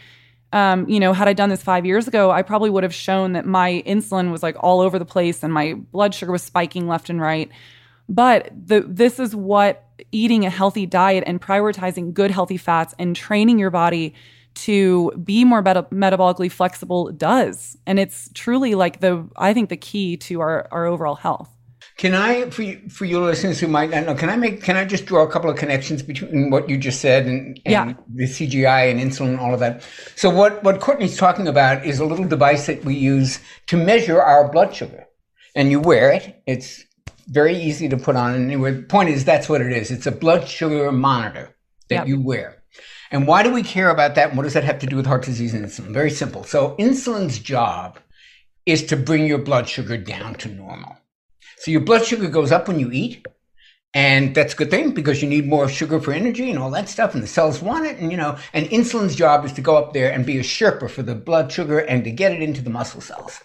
[0.52, 3.34] um, you know, had I done this five years ago, I probably would have shown
[3.34, 6.88] that my insulin was like all over the place and my blood sugar was spiking
[6.88, 7.50] left and right.
[8.10, 13.16] But the, this is what eating a healthy diet and prioritizing good, healthy fats and
[13.16, 14.14] training your body
[14.56, 17.78] to be more meta- metabolically flexible does.
[17.86, 21.50] And it's truly like the, I think, the key to our, our overall health.
[21.98, 24.76] Can I, for you, for your listeners who might not know, can I make, can
[24.76, 27.94] I just draw a couple of connections between what you just said and, and yeah.
[28.14, 29.82] the CGI and insulin and all of that?
[30.18, 34.22] So what, what Courtney's talking about is a little device that we use to measure
[34.22, 35.06] our blood sugar.
[35.56, 36.44] And you wear it.
[36.46, 36.84] It's
[37.30, 38.36] very easy to put on.
[38.36, 39.90] And anyway, the point is that's what it is.
[39.90, 41.56] It's a blood sugar monitor
[41.88, 42.08] that yep.
[42.08, 42.62] you wear.
[43.10, 44.30] And why do we care about that?
[44.30, 45.94] And what does that have to do with heart disease and insulin?
[45.94, 46.44] Very simple.
[46.44, 48.00] So insulin's job
[48.66, 50.98] is to bring your blood sugar down to normal.
[51.58, 53.26] So your blood sugar goes up when you eat.
[53.94, 56.90] And that's a good thing because you need more sugar for energy and all that
[56.90, 57.98] stuff, and the cells want it.
[57.98, 60.90] And you know, and insulin's job is to go up there and be a sherpa
[60.90, 63.40] for the blood sugar and to get it into the muscle cells.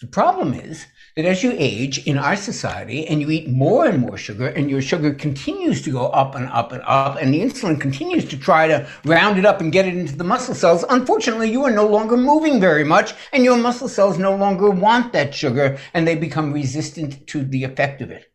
[0.00, 0.84] The problem is
[1.18, 4.70] that as you age in our society and you eat more and more sugar and
[4.70, 8.38] your sugar continues to go up and up and up and the insulin continues to
[8.38, 11.72] try to round it up and get it into the muscle cells, unfortunately you are
[11.72, 16.06] no longer moving very much and your muscle cells no longer want that sugar and
[16.06, 18.30] they become resistant to the effect of it.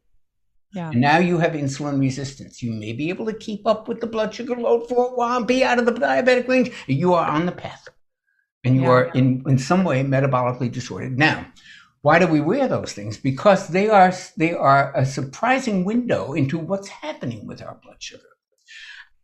[0.74, 0.90] Yeah.
[0.90, 2.62] And now you have insulin resistance.
[2.62, 5.42] You may be able to keep up with the blood sugar load for a while,
[5.42, 6.70] be out of the diabetic range.
[6.88, 7.88] You are on the path
[8.66, 8.90] and you yeah.
[8.90, 11.18] are in, in some way metabolically disordered.
[11.18, 11.46] Now,
[12.04, 13.18] why do we wear those things?
[13.18, 18.28] Because they are they are a surprising window into what's happening with our blood sugar.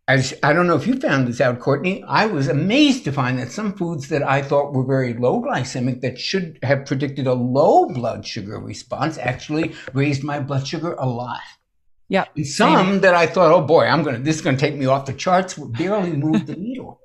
[0.07, 3.37] As I don't know if you found this out, Courtney, I was amazed to find
[3.37, 7.33] that some foods that I thought were very low glycemic that should have predicted a
[7.33, 11.41] low blood sugar response actually raised my blood sugar a lot.
[12.07, 12.25] Yeah.
[12.37, 15.05] And some that I thought, oh boy, I'm gonna this is gonna take me off
[15.05, 16.98] the charts, barely moved the needle.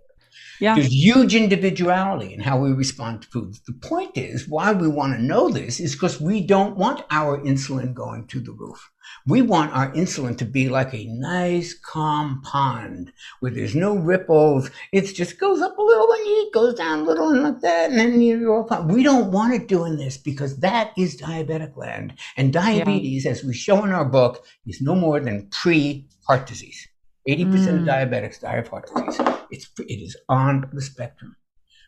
[0.61, 0.75] Yeah.
[0.75, 3.61] There's huge individuality in how we respond to foods.
[3.61, 7.39] The point is, why we want to know this is because we don't want our
[7.39, 8.91] insulin going to the roof.
[9.27, 14.71] We want our insulin to be like a nice, calm pond where there's no ripples.
[14.93, 17.61] It just goes up a little when you eat, goes down a little and like
[17.61, 18.89] that, and then you're all fine.
[18.89, 22.15] We don't want it doing this because that is diabetic land.
[22.37, 23.33] And diabetes, yeah.
[23.33, 26.89] as we show in our book, is no more than pre heart disease.
[27.29, 27.69] 80% mm.
[27.69, 29.21] of diabetics die of heart disease.
[29.51, 31.37] It's, it is on the spectrum.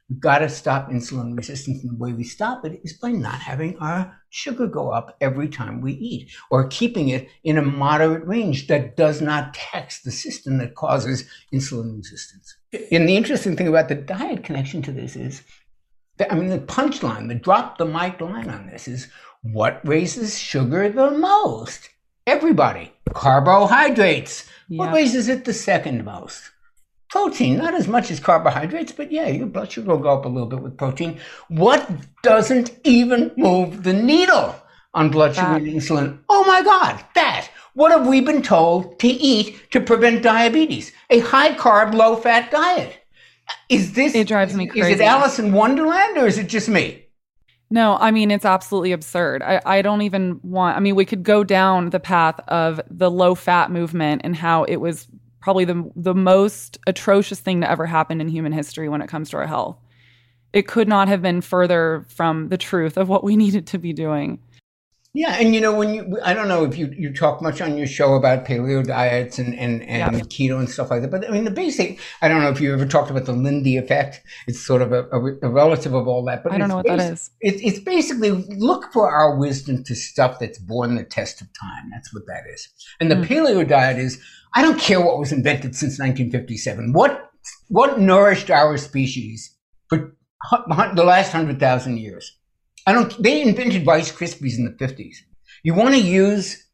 [0.08, 1.82] We've got to stop insulin resistance.
[1.82, 5.48] And the way we stop it is by not having our sugar go up every
[5.48, 10.12] time we eat or keeping it in a moderate range that does not tax the
[10.12, 12.56] system that causes insulin resistance.
[12.92, 15.42] And the interesting thing about the diet connection to this is
[16.18, 19.08] that, I mean, the punchline, the drop the mic line on this is
[19.42, 21.88] what raises sugar the most?
[22.28, 22.92] Everybody.
[23.12, 24.48] Carbohydrates.
[24.68, 26.50] What raises it the second most?
[27.08, 30.28] Protein, not as much as carbohydrates, but yeah, your blood sugar will go up a
[30.28, 31.20] little bit with protein.
[31.48, 31.88] What
[32.22, 34.56] doesn't even move the needle
[34.92, 36.18] on blood sugar and insulin?
[36.28, 37.48] Oh my God, fat.
[37.74, 40.92] What have we been told to eat to prevent diabetes?
[41.10, 42.98] A high carb, low fat diet.
[43.68, 44.14] Is this?
[44.14, 44.92] It drives me crazy.
[44.92, 47.05] Is it Alice in Wonderland or is it just me?
[47.68, 49.42] No, I mean, it's absolutely absurd.
[49.42, 53.10] I, I don't even want, I mean, we could go down the path of the
[53.10, 55.08] low fat movement and how it was
[55.40, 59.30] probably the, the most atrocious thing to ever happen in human history when it comes
[59.30, 59.78] to our health.
[60.52, 63.92] It could not have been further from the truth of what we needed to be
[63.92, 64.38] doing.
[65.16, 67.78] Yeah, and you know when you I don't know if you you talk much on
[67.78, 70.20] your show about paleo diets and and, and yeah.
[70.24, 72.74] keto and stuff like that, but I mean the basic I don't know if you
[72.74, 74.20] ever talked about the Lindy effect.
[74.46, 76.86] It's sort of a, a, a relative of all that, but I don't know what
[76.86, 77.30] that is.
[77.40, 81.88] It, it's basically look for our wisdom to stuff that's borne the test of time.
[81.90, 82.68] That's what that is.
[83.00, 83.26] And the mm.
[83.26, 84.20] paleo diet is
[84.54, 86.92] I don't care what was invented since 1957.
[86.92, 87.30] What
[87.68, 89.56] what nourished our species
[89.88, 90.14] for
[90.94, 92.36] the last hundred thousand years?
[92.86, 95.16] I don't, they invented Rice Krispies in the 50s.
[95.62, 96.64] You want to use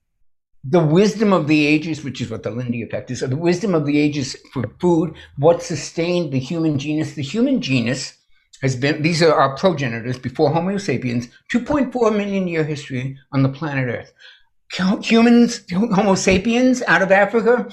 [0.65, 3.75] the wisdom of the ages, which is what the Lindy effect is, so the wisdom
[3.75, 7.15] of the ages for food, what sustained the human genus.
[7.15, 8.15] The human genus
[8.61, 13.49] has been, these are our progenitors before Homo sapiens, 2.4 million year history on the
[13.49, 14.13] planet Earth.
[15.03, 17.69] Humans, Homo sapiens out of Africa,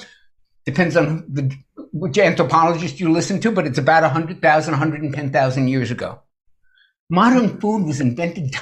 [0.69, 1.51] Depends on the,
[1.93, 6.19] which anthropologist you listen to, but it's about 100,000, 110,000 years ago.
[7.11, 8.53] Modern food was invented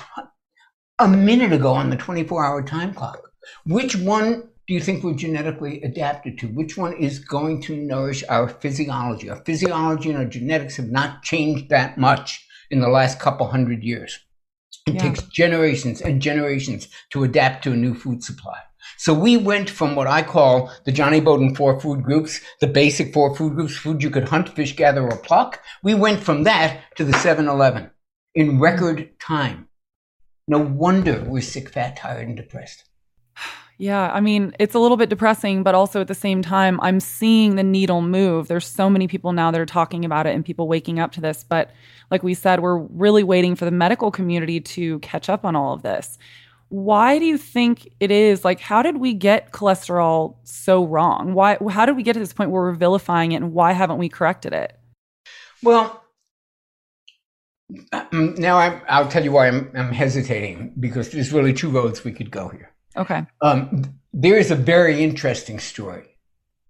[1.00, 3.20] a minute ago on the 24 hour time clock.
[3.66, 6.48] Which one do you think we're genetically adapted to?
[6.48, 9.30] Which one is going to nourish our physiology?
[9.30, 13.84] Our physiology and our genetics have not changed that much in the last couple hundred
[13.84, 14.18] years.
[14.86, 15.02] It yeah.
[15.02, 18.60] takes generations and generations to adapt to a new food supply.
[18.98, 23.14] So we went from what I call the Jonny Bowden four food groups, the basic
[23.14, 25.62] four food groups, food you could hunt, fish, gather, or pluck.
[25.84, 27.92] We went from that to the 7-Eleven
[28.38, 29.68] in record time.
[30.48, 32.84] No wonder we're sick, fat, tired, and depressed.
[33.80, 37.00] Yeah, I mean, it's a little bit depressing, but also at the same time, I'm
[37.00, 38.48] seeing the needle move.
[38.48, 41.22] There's so many people now that are talking about it and people waking up to
[41.22, 41.44] this.
[41.48, 41.72] But
[42.12, 45.74] like we said, we're really waiting for the medical community to catch up on all
[45.74, 46.20] of this.
[46.70, 48.46] Why do you think it is?
[48.46, 51.34] Like, how did we get cholesterol so wrong?
[51.34, 51.58] Why?
[51.70, 54.10] How did we get to this point where we're vilifying it, and why haven't we
[54.10, 54.78] corrected it?
[55.64, 56.04] Well,
[58.12, 62.14] now I'm, I'll tell you why I'm, I'm hesitating because there's really two roads we
[62.14, 62.72] could go here.
[62.96, 63.26] Okay.
[63.42, 66.18] Um, there is a very interesting story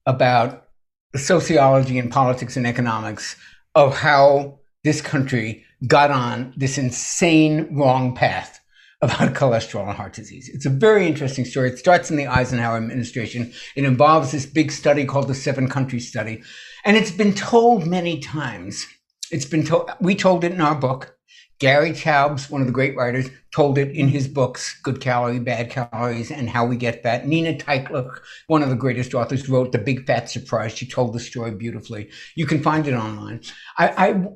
[0.06, 0.68] about
[1.14, 3.36] the sociology and politics and economics
[3.76, 8.60] of how this country got on this insane wrong path
[9.02, 10.50] about cholesterol and heart disease.
[10.50, 11.70] It's a very interesting story.
[11.70, 13.54] It starts in the Eisenhower administration.
[13.76, 16.42] It involves this big study called the seven country study.
[16.84, 18.86] And it's been told many times.
[19.32, 21.14] It's been told, we told it in our book.
[21.60, 25.72] Gary Taubes, one of the great writers, told it in his books, Good Calorie, Bad
[25.72, 27.28] Calories, and How We Get Fat.
[27.28, 30.74] Nina Teicholz, one of the greatest authors, wrote The Big Fat Surprise.
[30.74, 32.12] She told the story beautifully.
[32.36, 33.42] You can find it online.
[33.78, 33.88] I,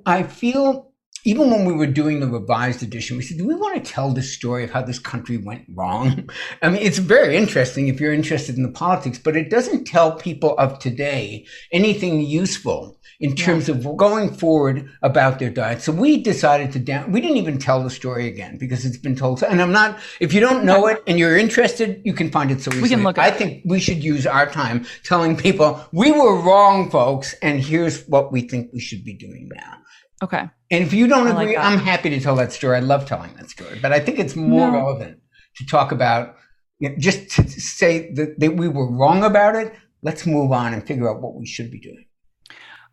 [0.05, 0.90] I, I feel
[1.23, 4.11] even when we were doing the revised edition, we said, do we want to tell
[4.11, 6.29] the story of how this country went wrong?
[6.61, 10.13] I mean, it's very interesting if you're interested in the politics, but it doesn't tell
[10.13, 13.75] people of today anything useful in terms yeah.
[13.75, 15.81] of going forward about their diet.
[15.81, 19.15] So we decided to down, we didn't even tell the story again because it's been
[19.15, 19.43] told.
[19.43, 22.61] And I'm not, if you don't know it and you're interested, you can find it
[22.61, 22.81] so easily.
[22.81, 26.89] We can look I think we should use our time telling people we were wrong,
[26.89, 29.77] folks, and here's what we think we should be doing now.
[30.21, 30.49] Okay.
[30.69, 32.77] And if you don't I agree, like I'm happy to tell that story.
[32.77, 34.77] I love telling that story, but I think it's more no.
[34.77, 35.19] relevant
[35.57, 36.35] to talk about
[36.79, 39.73] you know, just to say that, that we were wrong about it.
[40.03, 42.05] Let's move on and figure out what we should be doing.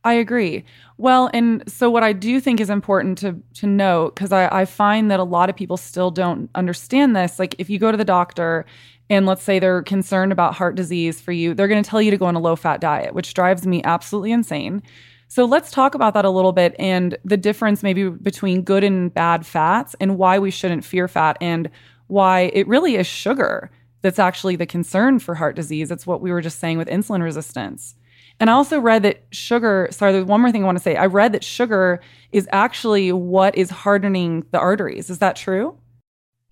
[0.05, 0.65] I agree.
[0.97, 4.65] Well, and so what I do think is important to to note, because I, I
[4.65, 7.39] find that a lot of people still don't understand this.
[7.39, 8.65] Like if you go to the doctor
[9.11, 12.11] and let's say they're concerned about heart disease for you, they're going to tell you
[12.11, 14.83] to go on a low fat diet, which drives me absolutely insane
[15.29, 19.13] so let's talk about that a little bit and the difference maybe between good and
[19.13, 21.71] bad fats and why we shouldn't fear fat and
[22.07, 23.71] why it really is sugar
[24.03, 25.91] that's actually the concern for heart disease.
[25.91, 27.95] It's what we were just saying with insulin resistance.
[28.41, 30.97] And I also read that sugar, sorry, there's one more thing I want to say.
[30.97, 35.11] I read that sugar is actually what is hardening the arteries.
[35.11, 35.77] Is that true?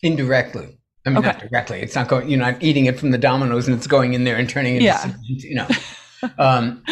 [0.03, 0.77] Indirectly.
[1.05, 1.29] I mean, okay.
[1.29, 1.81] not directly.
[1.81, 4.37] It's not going, you're not eating it from the dominoes and it's going in there
[4.37, 5.13] and turning into, yeah.
[5.23, 5.69] you know.
[6.39, 6.83] Um,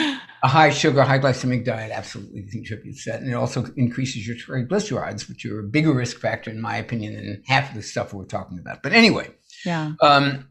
[0.45, 3.23] a high sugar, high glycemic diet absolutely contributes that.
[3.23, 7.15] And it also increases your triglycerides, which are a bigger risk factor, in my opinion,
[7.15, 8.83] than half of the stuff we're talking about.
[8.83, 9.31] But anyway.
[9.65, 9.95] Yeah.
[10.03, 10.51] Um,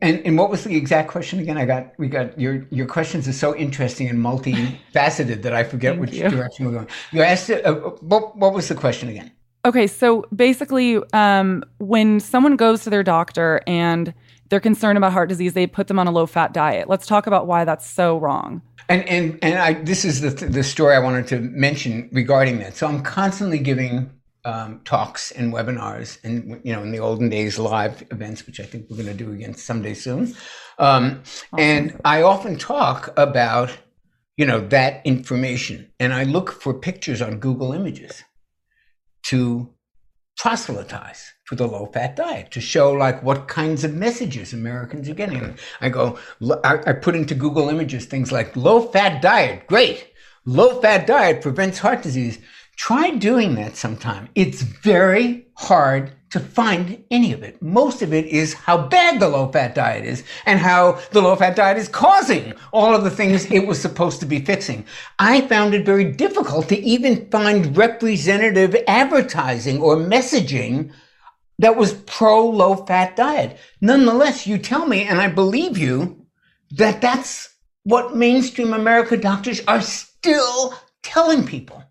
[0.00, 1.58] and, and what was the exact question again?
[1.58, 5.98] I got we got your your questions are so interesting and multifaceted that I forget
[5.98, 6.28] which you.
[6.30, 6.88] direction we're going.
[7.12, 7.66] You asked it.
[7.66, 9.30] Uh, what what was the question again?
[9.64, 14.14] Okay, so basically, um, when someone goes to their doctor and
[14.48, 16.88] they're concerned about heart disease, they put them on a low fat diet.
[16.88, 18.62] Let's talk about why that's so wrong.
[18.88, 22.76] And and and I this is the the story I wanted to mention regarding that.
[22.76, 24.10] So I'm constantly giving
[24.44, 28.64] um, talks and webinars, and you know, in the olden days, live events, which I
[28.64, 30.34] think we're going to do again someday soon.
[30.78, 31.58] Um, awesome.
[31.58, 33.76] And I often talk about
[34.38, 38.24] you know that information, and I look for pictures on Google Images
[39.24, 39.74] to
[40.38, 45.14] proselytize for the low fat diet to show like what kinds of messages Americans are
[45.14, 45.58] getting.
[45.80, 46.18] I go,
[46.64, 50.12] I, I put into Google Images things like low fat diet, great.
[50.46, 52.38] Low fat diet prevents heart disease.
[52.76, 54.28] Try doing that sometime.
[54.34, 57.60] It's very hard to find any of it.
[57.62, 61.34] Most of it is how bad the low fat diet is and how the low
[61.36, 64.84] fat diet is causing all of the things it was supposed to be fixing.
[65.18, 70.92] I found it very difficult to even find representative advertising or messaging
[71.58, 73.58] that was pro low fat diet.
[73.80, 76.26] Nonetheless, you tell me, and I believe you,
[76.72, 77.54] that that's
[77.84, 81.82] what mainstream America doctors are still telling people.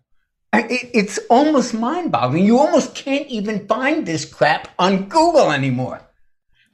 [0.52, 2.44] It's almost mind boggling.
[2.44, 6.00] You almost can't even find this crap on Google anymore.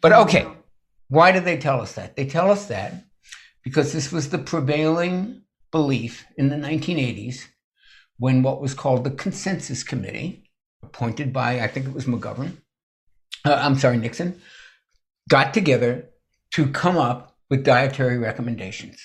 [0.01, 0.47] But okay,
[1.09, 2.17] Why did they tell us that?
[2.17, 3.05] They tell us that
[3.63, 7.45] because this was the prevailing belief in the 1980s
[8.19, 10.51] when what was called the Consensus Committee,
[10.83, 12.59] appointed by, I think it was McGovern,
[13.45, 14.41] uh, I'm sorry, Nixon,
[15.29, 16.11] got together
[16.53, 19.01] to come up with dietary recommendations.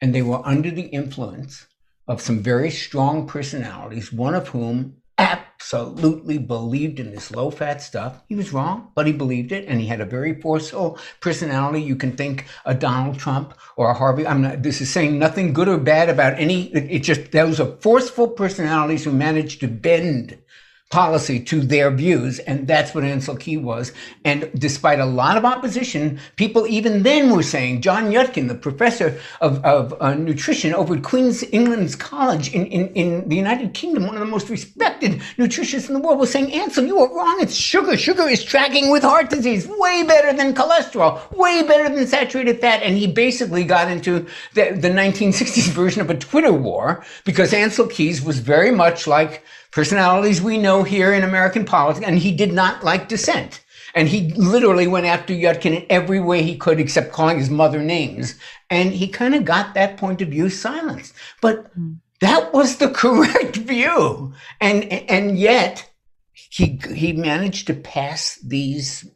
[0.00, 1.66] And they were under the influence
[2.06, 8.22] of some very strong personalities, one of whom absolutely believed in this low fat stuff.
[8.28, 11.80] He was wrong, but he believed it, and he had a very forceful personality.
[11.80, 14.26] You can think a Donald Trump or a Harvey.
[14.26, 14.62] I'm not.
[14.62, 16.74] This is saying nothing good or bad about any.
[16.74, 20.38] It, it just those are forceful personalities who managed to bend
[20.94, 22.38] policy to their views.
[22.38, 23.90] And that's what Ansel Key was.
[24.24, 29.20] And despite a lot of opposition, people even then were saying, John Yudkin, the professor
[29.40, 34.06] of, of uh, nutrition over at Queen's England's College in, in, in the United Kingdom,
[34.06, 37.38] one of the most respected nutritionists in the world, was saying, Ansel, you are wrong.
[37.40, 37.96] It's sugar.
[37.96, 42.84] Sugar is tracking with heart disease way better than cholesterol, way better than saturated fat.
[42.84, 44.20] And he basically got into
[44.52, 49.42] the, the 1960s version of a Twitter war because Ansel Keys was very much like
[49.74, 53.60] personalities we know here in American politics, and he did not like dissent.
[53.96, 57.82] And he literally went after Yudkin in every way he could, except calling his mother
[57.82, 58.36] names.
[58.70, 61.12] And he kind of got that point of view silenced.
[61.40, 61.94] But hmm.
[62.20, 64.32] that was the correct view.
[64.60, 65.90] And, and yet
[66.32, 69.08] he, he managed to pass these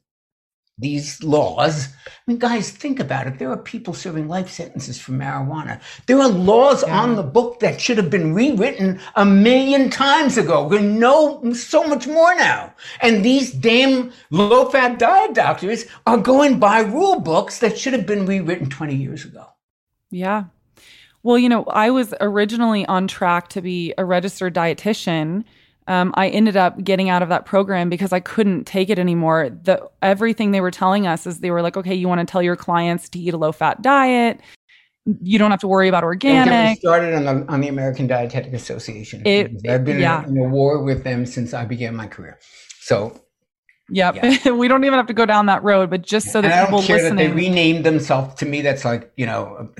[0.79, 1.89] these laws.
[2.07, 3.39] I mean, guys, think about it.
[3.39, 5.81] There are people serving life sentences for marijuana.
[6.07, 7.01] There are laws yeah.
[7.01, 10.67] on the book that should have been rewritten a million times ago.
[10.67, 12.73] We know so much more now.
[13.01, 18.07] And these damn low fat diet doctors are going by rule books that should have
[18.07, 19.47] been rewritten 20 years ago.
[20.11, 20.45] Yeah.
[21.23, 25.45] Well, you know, I was originally on track to be a registered dietitian
[25.89, 29.49] um, I ended up getting out of that program because I couldn't take it anymore.
[29.51, 32.43] The everything they were telling us is they were like, okay, you want to tell
[32.43, 34.41] your clients to eat a low fat diet.
[35.23, 36.79] You don't have to worry about organic.
[36.79, 39.23] started on the on the American Dietetic Association.
[39.27, 40.25] It, I've been yeah.
[40.25, 42.39] in, a, in a war with them since I began my career.
[42.81, 43.19] So
[43.91, 44.17] Yep.
[44.17, 44.51] Yeah.
[44.53, 46.81] we don't even have to go down that road, but just so that and people
[46.81, 48.35] listening, that they renamed themselves.
[48.35, 49.71] To me, that's like you know,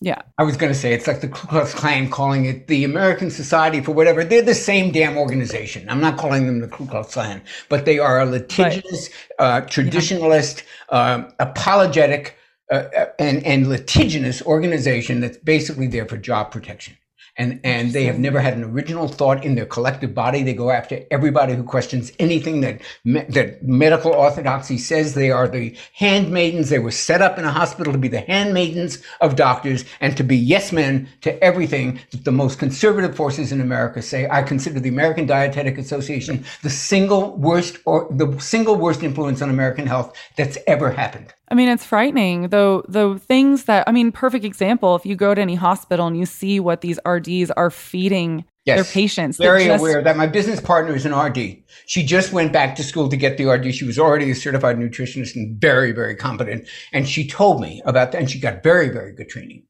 [0.00, 0.22] yeah.
[0.38, 3.30] I was going to say it's like the Ku Klux Klan calling it the American
[3.30, 4.24] Society for whatever.
[4.24, 5.88] They're the same damn organization.
[5.90, 10.62] I'm not calling them the Ku Klux Klan, but they are a litigious, uh, traditionalist,
[10.90, 10.98] yeah.
[10.98, 12.36] uh, apologetic,
[12.70, 16.96] uh, uh, and, and litigious organization that's basically there for job protection
[17.40, 20.42] and and they have never had an original thought in their collective body.
[20.42, 25.14] They go after everybody who questions anything that me, that medical orthodoxy says.
[25.14, 26.68] They are the handmaidens.
[26.68, 30.22] They were set up in a hospital to be the handmaidens of doctors and to
[30.22, 34.28] be yes men to everything that the most conservative forces in America say.
[34.28, 39.48] I consider the American Dietetic Association the single worst or the single worst influence on
[39.48, 41.32] American health that's ever happened.
[41.50, 42.48] I mean, it's frightening.
[42.48, 44.94] Though the things that I mean, perfect example.
[44.94, 48.76] If you go to any hospital and you see what these RDs are feeding yes,
[48.76, 51.62] their patients, very just, aware that my business partner is an RD.
[51.86, 53.74] She just went back to school to get the RD.
[53.74, 56.68] She was already a certified nutritionist and very, very competent.
[56.92, 59.64] And she told me about that, and she got very, very good training.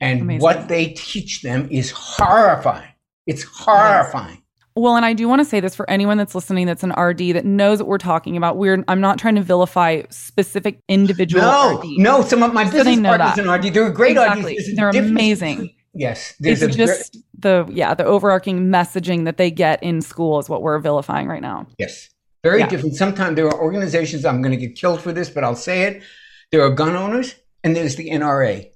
[0.00, 0.42] And Amazing.
[0.42, 2.92] what they teach them is horrifying.
[3.26, 4.41] It's horrifying.
[4.74, 7.34] Well, and I do want to say this for anyone that's listening that's an RD
[7.34, 8.56] that knows what we're talking about.
[8.56, 11.98] We're I'm not trying to vilify specific individual no, RDs.
[11.98, 13.74] No, some of my so business partners an RD.
[13.74, 14.56] They're great exactly.
[14.56, 14.76] RDs.
[14.76, 15.74] They're amazing.
[15.94, 16.34] Yes.
[16.40, 20.78] It's just the yeah, the overarching messaging that they get in school is what we're
[20.78, 21.66] vilifying right now.
[21.78, 22.08] Yes.
[22.42, 22.68] Very yeah.
[22.68, 22.96] different.
[22.96, 26.02] Sometimes there are organizations, I'm gonna get killed for this, but I'll say it.
[26.50, 28.70] There are gun owners and there's the NRA.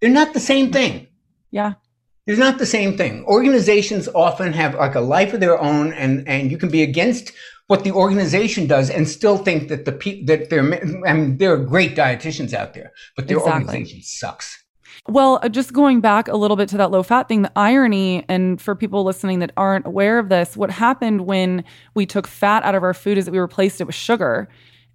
[0.00, 1.08] They're not the same thing.
[1.50, 1.74] Yeah.
[2.26, 3.24] It's not the same thing.
[3.24, 7.32] Organizations often have like a life of their own, and and you can be against
[7.66, 10.62] what the organization does and still think that the people that they're.
[11.06, 13.62] I mean, there are great dietitians out there, but their exactly.
[13.64, 14.62] organization sucks.
[15.08, 18.24] Well, uh, just going back a little bit to that low fat thing, the irony,
[18.28, 21.64] and for people listening that aren't aware of this, what happened when
[21.94, 24.48] we took fat out of our food is that we replaced it with sugar.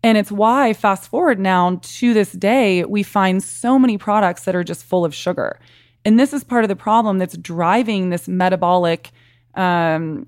[0.03, 4.55] And it's why, fast forward now to this day, we find so many products that
[4.55, 5.59] are just full of sugar.
[6.07, 9.11] And this is part of the problem that's driving this metabolic
[9.55, 10.25] um,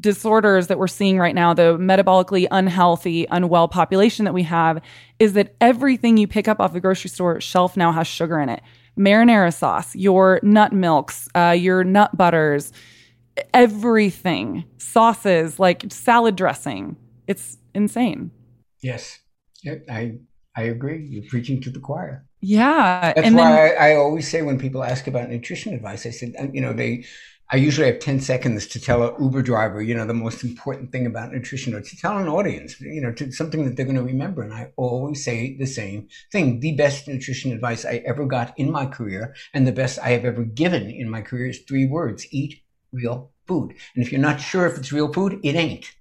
[0.00, 4.80] disorders that we're seeing right now, the metabolically unhealthy, unwell population that we have,
[5.18, 8.48] is that everything you pick up off the grocery store shelf now has sugar in
[8.48, 8.62] it.
[8.96, 12.72] Marinara sauce, your nut milks, uh, your nut butters,
[13.52, 16.94] everything, sauces, like salad dressing.
[17.26, 18.30] It's insane.
[19.64, 20.20] Yes, I
[20.56, 21.06] I agree.
[21.06, 22.24] You're preaching to the choir.
[22.40, 23.12] Yeah.
[23.14, 26.10] That's and why then, I, I, always say when people ask about nutrition advice, I
[26.10, 27.04] said, you know, they,
[27.52, 30.92] I usually have 10 seconds to tell an Uber driver, you know, the most important
[30.92, 33.96] thing about nutrition or to tell an audience, you know, to something that they're going
[33.96, 34.42] to remember.
[34.42, 36.60] And I always say the same thing.
[36.60, 40.24] The best nutrition advice I ever got in my career and the best I have
[40.24, 42.26] ever given in my career is three words.
[42.30, 43.74] Eat real food.
[43.94, 45.92] And if you're not sure if it's real food, it ain't.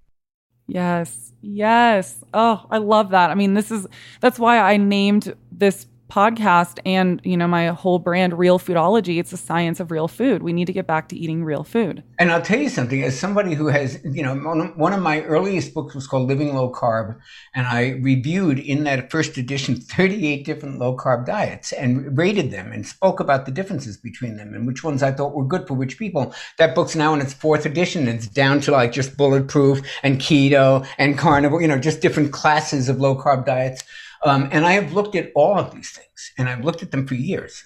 [0.70, 1.34] Yes.
[1.42, 2.24] Yes.
[2.34, 3.32] Oh, I love that.
[3.32, 3.88] I mean, this is
[4.22, 9.32] that's why I named this podcast and you know my whole brand real foodology it's
[9.32, 10.44] the science of real food.
[10.44, 12.04] We need to get back to eating real food.
[12.18, 15.74] And i'll tell you something as somebody who has you know one of my earliest
[15.74, 17.18] books was called living low carb
[17.54, 22.72] and i reviewed in that first edition 38 different low carb diets and rated them
[22.72, 25.76] and spoke about the differences between them and which ones i thought were good for
[25.76, 26.34] which people.
[26.58, 28.08] That book's now in its fourth edition.
[28.08, 32.32] And it's down to like just bulletproof and keto and carnivore you know just different
[32.32, 33.84] classes of low carb diets
[34.24, 37.08] um, and I have looked at all of these things, and I've looked at them
[37.08, 37.64] for years.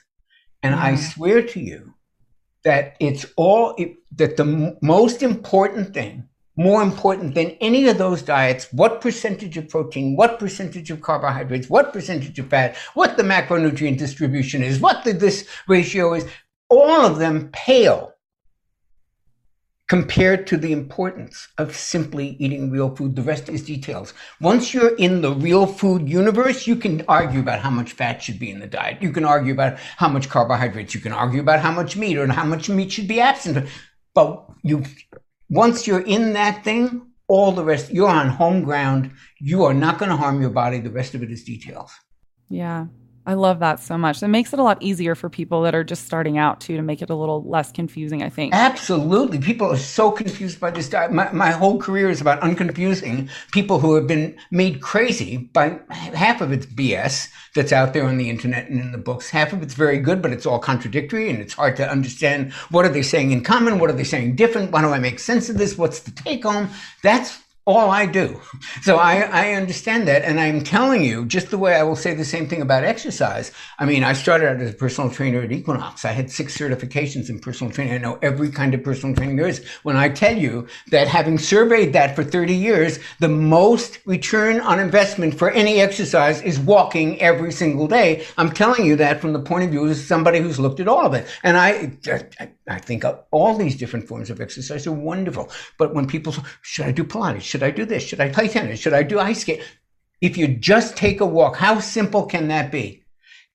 [0.61, 1.01] And I mm-hmm.
[1.01, 1.93] swear to you
[2.63, 7.97] that it's all it, that the m- most important thing, more important than any of
[7.97, 13.17] those diets, what percentage of protein, what percentage of carbohydrates, what percentage of fat, what
[13.17, 16.25] the macronutrient distribution is, what the, this ratio is,
[16.69, 18.12] all of them pale
[19.89, 23.15] compared to the importance of simply eating real food.
[23.15, 24.13] The rest is details.
[24.39, 28.39] Once you're in the real food universe, you can argue about how much fat should
[28.39, 29.01] be in the diet.
[29.01, 30.95] You can argue about how much carbohydrates.
[30.95, 33.67] You can argue about how much meat or how much meat should be absent.
[34.13, 34.83] But you,
[35.49, 39.11] once you're in that thing, all the rest, you're on home ground.
[39.39, 40.79] You are not going to harm your body.
[40.79, 41.91] The rest of it is details.
[42.49, 42.87] Yeah.
[43.25, 44.21] I love that so much.
[44.21, 46.83] It makes it a lot easier for people that are just starting out too, to
[46.83, 48.53] make it a little less confusing, I think.
[48.53, 49.39] Absolutely.
[49.39, 50.91] People are so confused by this.
[50.91, 56.41] My, my whole career is about unconfusing people who have been made crazy by half
[56.41, 59.29] of it's BS that's out there on the internet and in the books.
[59.29, 62.83] Half of it's very good, but it's all contradictory and it's hard to understand what
[62.83, 63.79] are they saying in common?
[63.79, 64.71] What are they saying different?
[64.71, 65.77] Why do I make sense of this?
[65.77, 66.69] What's the take home?
[67.03, 68.41] That's all I do.
[68.81, 70.23] So I, I understand that.
[70.23, 73.53] And I'm telling you, just the way I will say the same thing about exercise.
[73.79, 76.03] I mean, I started out as a personal trainer at Equinox.
[76.03, 77.93] I had six certifications in personal training.
[77.93, 79.65] I know every kind of personal training there is.
[79.83, 84.79] When I tell you that having surveyed that for 30 years, the most return on
[84.79, 88.25] investment for any exercise is walking every single day.
[88.37, 91.05] I'm telling you that from the point of view of somebody who's looked at all
[91.05, 91.27] of it.
[91.43, 91.93] And I,
[92.39, 95.49] I, I think all these different forms of exercise are wonderful.
[95.77, 97.52] But when people should I do Pilates?
[97.53, 98.01] Should I do this?
[98.01, 98.79] Should I play tennis?
[98.79, 99.61] Should I do ice skate?
[100.21, 103.03] If you just take a walk, how simple can that be?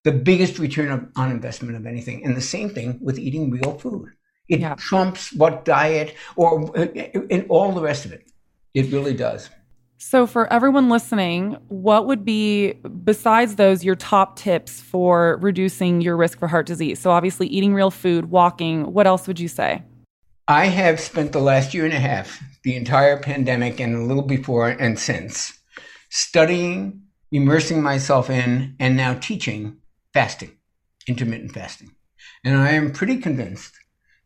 [0.05, 2.25] The biggest return on investment of anything.
[2.25, 4.11] And the same thing with eating real food.
[4.49, 4.77] It yeah.
[4.77, 6.87] trumps what diet or uh,
[7.29, 8.31] and all the rest of it.
[8.73, 9.51] It really does.
[9.97, 16.17] So, for everyone listening, what would be, besides those, your top tips for reducing your
[16.17, 17.01] risk for heart disease?
[17.01, 19.83] So, obviously, eating real food, walking, what else would you say?
[20.51, 24.23] I have spent the last year and a half, the entire pandemic and a little
[24.23, 25.59] before and since,
[26.09, 29.77] studying, immersing myself in, and now teaching
[30.15, 30.57] fasting,
[31.07, 31.91] intermittent fasting.
[32.45, 33.75] And I am pretty convinced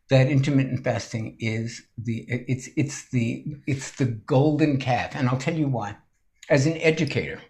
[0.09, 5.55] that intermittent fasting is the it's it's the it's the golden calf and i'll tell
[5.55, 5.95] you why
[6.49, 7.41] as an educator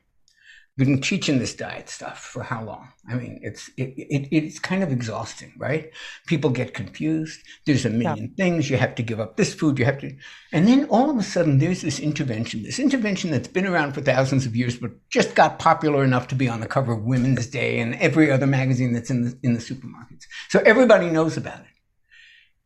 [0.75, 2.89] We've been teaching this diet stuff for how long?
[3.07, 5.91] I mean, it's it, it, it's kind of exhausting, right?
[6.25, 7.41] People get confused.
[7.67, 8.43] There's a million yeah.
[8.43, 8.71] things.
[8.71, 9.77] You have to give up this food.
[9.77, 10.15] You have to,
[10.51, 12.63] and then all of a sudden, there's this intervention.
[12.63, 16.35] This intervention that's been around for thousands of years, but just got popular enough to
[16.35, 19.53] be on the cover of Women's Day and every other magazine that's in the in
[19.53, 20.25] the supermarkets.
[20.49, 21.72] So everybody knows about it.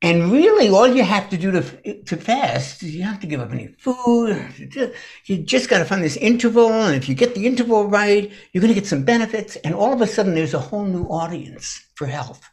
[0.01, 3.41] And really, all you have to do to, to fast is you have to give
[3.41, 4.93] up any food.
[5.25, 6.71] You just got to find this interval.
[6.71, 9.55] And if you get the interval right, you're going to get some benefits.
[9.57, 12.47] And all of a sudden, there's a whole new audience for health.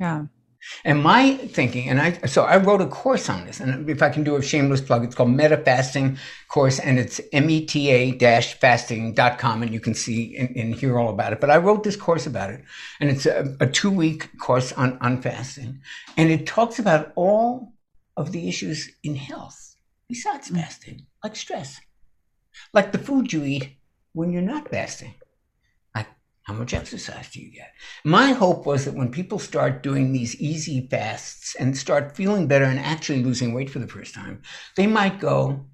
[0.00, 0.24] Yeah.
[0.84, 4.10] And my thinking, and I, so I wrote a course on this, and if I
[4.10, 9.78] can do a shameless plug, it's called Meta Fasting Course, and it's meta-fasting.com, and you
[9.80, 11.40] can see and, and, hear all about it.
[11.40, 12.64] But I wrote this course about it,
[13.00, 15.80] and it's a, a two-week course on, on fasting,
[16.16, 17.74] and it talks about all
[18.16, 19.68] of the issues in health
[20.08, 20.56] besides mm.
[20.56, 21.80] fasting, like stress,
[22.72, 23.76] like the food you eat
[24.12, 25.14] when you're not fasting
[26.48, 27.74] how much exercise do you get?
[28.04, 32.64] My hope was that when people start doing these easy fasts and start feeling better
[32.64, 34.40] and actually losing weight for the first time,
[34.74, 35.66] they might go,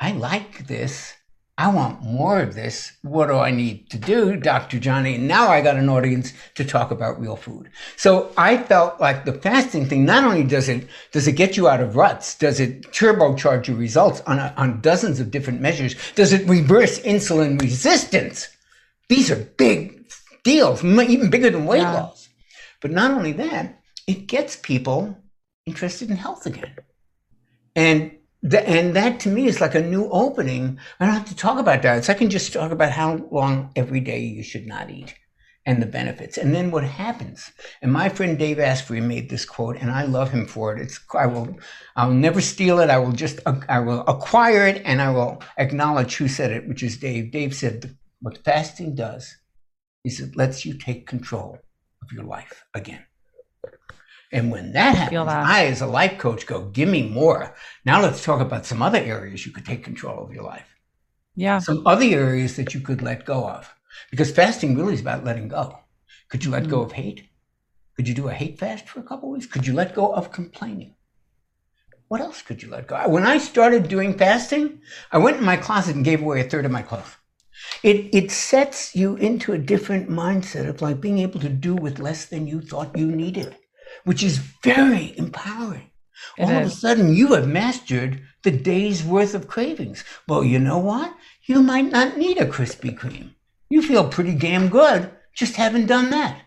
[0.00, 1.14] I like this.
[1.56, 2.94] I want more of this.
[3.02, 4.80] What do I need to do, Dr.
[4.80, 5.16] Jonny?
[5.16, 7.70] Now I got an audience to talk about real food.
[7.94, 11.68] So I felt like the fasting thing, not only does it, does it get you
[11.68, 15.94] out of ruts, does it turbocharge your results on, a, on dozens of different measures?
[16.16, 18.48] Does it reverse insulin resistance?
[19.08, 20.10] These are big
[20.44, 21.92] deals, even bigger than weight yeah.
[21.92, 22.28] loss.
[22.80, 25.16] But not only that, it gets people
[25.64, 26.74] interested in health again.
[27.74, 30.78] And the, and that to me is like a new opening.
[31.00, 32.08] I don't have to talk about diets.
[32.08, 35.14] I can just talk about how long every day you should not eat
[35.66, 36.38] and the benefits.
[36.38, 37.50] And then what happens?
[37.82, 40.80] And my friend Dave Asprey made this quote, and I love him for it.
[40.80, 41.58] It's I will
[41.96, 42.88] I'll never steal it.
[42.88, 46.68] I will just uh, I will acquire it, and I will acknowledge who said it,
[46.68, 47.32] which is Dave.
[47.32, 49.36] Dave said what fasting does
[50.04, 51.58] is it lets you take control
[52.02, 53.04] of your life again.
[54.32, 55.46] And when that happens, that.
[55.46, 57.54] I, as a life coach, go, give me more.
[57.84, 60.74] Now let's talk about some other areas you could take control of your life.
[61.36, 61.58] Yeah.
[61.58, 63.72] Some other areas that you could let go of.
[64.10, 65.78] Because fasting really is about letting go.
[66.28, 67.28] Could you let mm go of hate?
[67.94, 69.46] Could you do a hate fast for a couple weeks?
[69.46, 70.94] Could you let go of complaining?
[72.08, 73.08] What else could you let go?
[73.08, 76.64] When I started doing fasting, I went in my closet and gave away a third
[76.64, 77.16] of my clothes.
[77.82, 81.98] It, it sets you into a different mindset of like being able to do with
[81.98, 83.56] less than you thought you needed,
[84.04, 85.90] which is very empowering.
[86.38, 86.66] It All is.
[86.66, 90.04] of a sudden, you have mastered the day's worth of cravings.
[90.26, 91.14] Well, you know what?
[91.44, 93.34] You might not need a Krispy Kreme.
[93.68, 95.10] You feel pretty damn good.
[95.34, 96.42] Just haven't done that.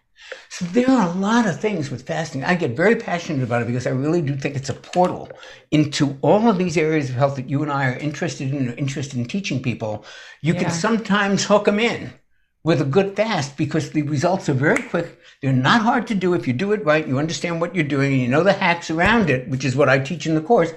[0.49, 2.43] So there are a lot of things with fasting.
[2.43, 5.30] I get very passionate about it because I really do think it's a portal
[5.72, 9.17] into all of these areas of health that you and I are interested in, interested
[9.17, 10.05] in teaching people.
[10.41, 10.63] You yeah.
[10.63, 12.13] can sometimes hook them in
[12.63, 15.20] with a good fast because the results are very quick.
[15.41, 17.07] They're not hard to do if you do it right.
[17.07, 19.89] You understand what you're doing and you know the hacks around it, which is what
[19.89, 20.72] I teach in the course.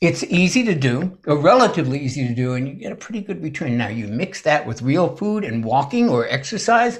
[0.00, 3.42] It's easy to do, or relatively easy to do, and you get a pretty good
[3.42, 3.78] return.
[3.78, 6.98] Now, you mix that with real food and walking or exercise.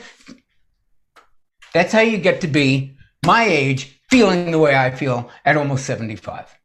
[1.74, 2.96] That's how you get to be
[3.26, 6.56] my age, feeling the way I feel at almost 75.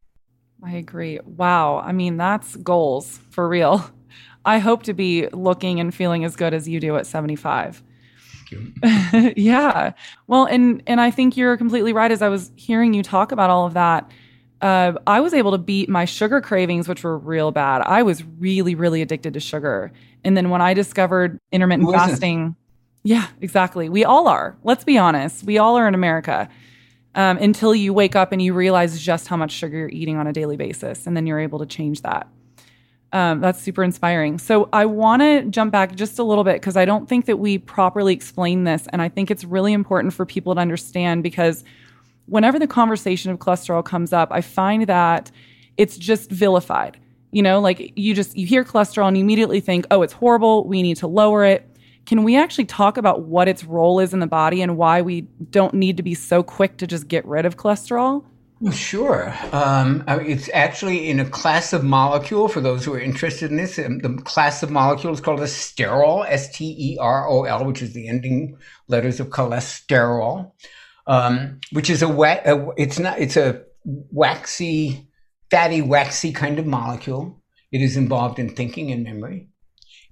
[0.63, 1.19] I agree.
[1.25, 1.79] Wow.
[1.79, 3.89] I mean, that's goals for real.
[4.45, 7.83] I hope to be looking and feeling as good as you do at 75.
[9.35, 9.93] yeah.
[10.25, 13.51] Well, and and I think you're completely right as I was hearing you talk about
[13.51, 14.09] all of that
[14.61, 17.81] uh, I was able to beat my sugar cravings, which were real bad.
[17.81, 19.91] I was really, really addicted to sugar.
[20.23, 22.55] And then when I discovered intermittent fasting,
[23.03, 23.89] yeah, exactly.
[23.89, 24.57] We all are.
[24.63, 25.43] Let's be honest.
[25.43, 26.49] We all are in America
[27.15, 30.27] um, until you wake up and you realize just how much sugar you're eating on
[30.27, 31.07] a daily basis.
[31.07, 32.27] And then you're able to change that.
[33.11, 34.37] Um, that's super inspiring.
[34.37, 37.37] So I want to jump back just a little bit because I don't think that
[37.37, 38.87] we properly explain this.
[38.93, 41.63] And I think it's really important for people to understand because
[42.27, 45.31] whenever the conversation of cholesterol comes up, I find that
[45.77, 46.99] it's just vilified.
[47.31, 50.67] You know, like you just you hear cholesterol and you immediately think, "Oh, it's horrible.
[50.67, 51.68] We need to lower it."
[52.09, 55.21] Can we actually talk about what its role is in the body and why we
[55.51, 58.25] don't need to be so quick to just get rid of cholesterol?
[58.59, 59.33] Well, sure.
[59.51, 63.77] Um, it's actually in a class of molecule for those who are interested in this.
[63.77, 67.63] Um, the class of molecule is called a sterol, S T E R O L,
[67.63, 68.57] which is the ending
[68.87, 70.51] letters of cholesterol
[71.09, 75.07] um, which is a, a, it's not it's a waxy,
[75.49, 77.41] fatty, waxy kind of molecule.
[77.71, 79.49] It is involved in thinking and memory.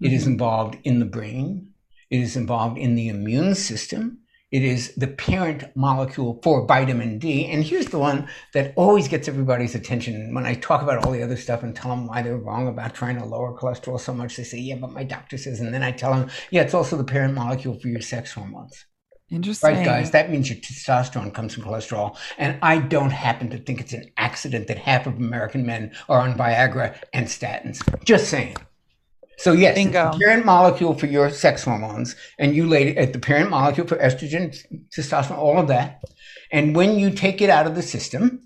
[0.01, 0.31] It is mm-hmm.
[0.33, 1.73] involved in the brain.
[2.10, 4.20] It is involved in the immune system.
[4.49, 7.47] It is the parent molecule for vitamin D.
[7.47, 10.34] And here's the one that always gets everybody's attention.
[10.34, 12.93] When I talk about all the other stuff and tell them why they're wrong about
[12.93, 15.60] trying to lower cholesterol so much, they say, yeah, but my doctor says.
[15.60, 18.86] And then I tell them, yeah, it's also the parent molecule for your sex hormones.
[19.30, 19.70] Interesting.
[19.70, 22.16] Right, guys, that means your testosterone comes from cholesterol.
[22.38, 26.22] And I don't happen to think it's an accident that half of American men are
[26.22, 27.82] on Viagra and statins.
[28.05, 28.55] Just saying.
[29.38, 30.11] So yes, Bingo.
[30.11, 33.85] the parent molecule for your sex hormones, and you lady at uh, the parent molecule
[33.85, 34.55] for estrogen,
[34.89, 36.01] testosterone, all of that.
[36.51, 38.41] And when you take it out of the system,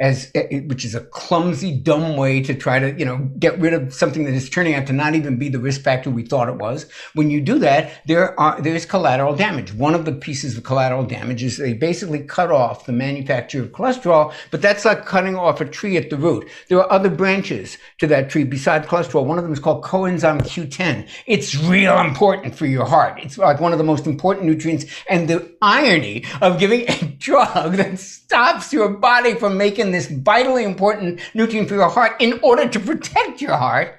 [0.00, 3.58] as eh, eh, which is a clumsy, dumb way to try to, you know, get
[3.58, 6.24] rid of something that is turning out to not even be the risk factor we
[6.24, 6.86] thought it was.
[7.14, 9.74] When you do that, there are there's collateral damage.
[9.74, 13.68] One of the pieces of collateral damage is they basically cut off the manufacture of
[13.72, 16.48] cholesterol, but that's like cutting off a tree at the root.
[16.68, 19.26] There are other branches to that tree besides cholesterol.
[19.26, 21.08] One of them is called coenzyme Q10.
[21.26, 23.20] It's real important for your heart.
[23.22, 24.86] It's like one of the most important nutrients.
[25.10, 30.64] And the irony of giving a drug that stops your body from making this vitally
[30.64, 33.96] important nutrient for your heart in order to protect your heart.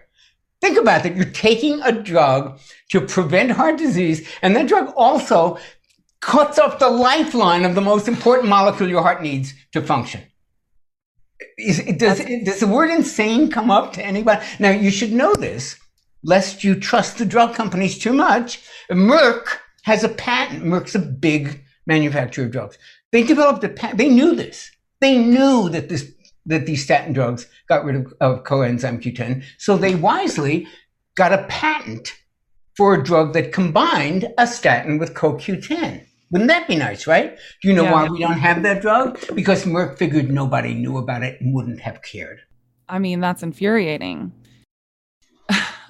[0.61, 1.15] Think about that.
[1.15, 2.59] You're taking a drug
[2.91, 5.57] to prevent heart disease, and that drug also
[6.19, 10.21] cuts off the lifeline of the most important molecule your heart needs to function.
[11.57, 14.45] Is, does, does the word insane come up to anybody?
[14.59, 15.77] Now, you should know this,
[16.23, 18.61] lest you trust the drug companies too much.
[18.91, 19.47] Merck
[19.83, 20.63] has a patent.
[20.63, 22.77] Merck's a big manufacturer of drugs.
[23.11, 23.97] They developed a patent.
[23.97, 24.69] They knew this.
[25.01, 26.11] They knew that this
[26.45, 30.67] that these statin drugs got rid of, of coenzyme Q10, so they wisely
[31.15, 32.13] got a patent
[32.75, 36.05] for a drug that combined a statin with CoQ10.
[36.31, 37.37] Wouldn't that be nice, right?
[37.61, 37.91] Do you know Yeah.
[37.91, 39.19] why we don't have that drug?
[39.35, 42.39] Because Merck figured nobody knew about it and wouldn't have cared.
[42.87, 44.31] I mean, that's infuriating.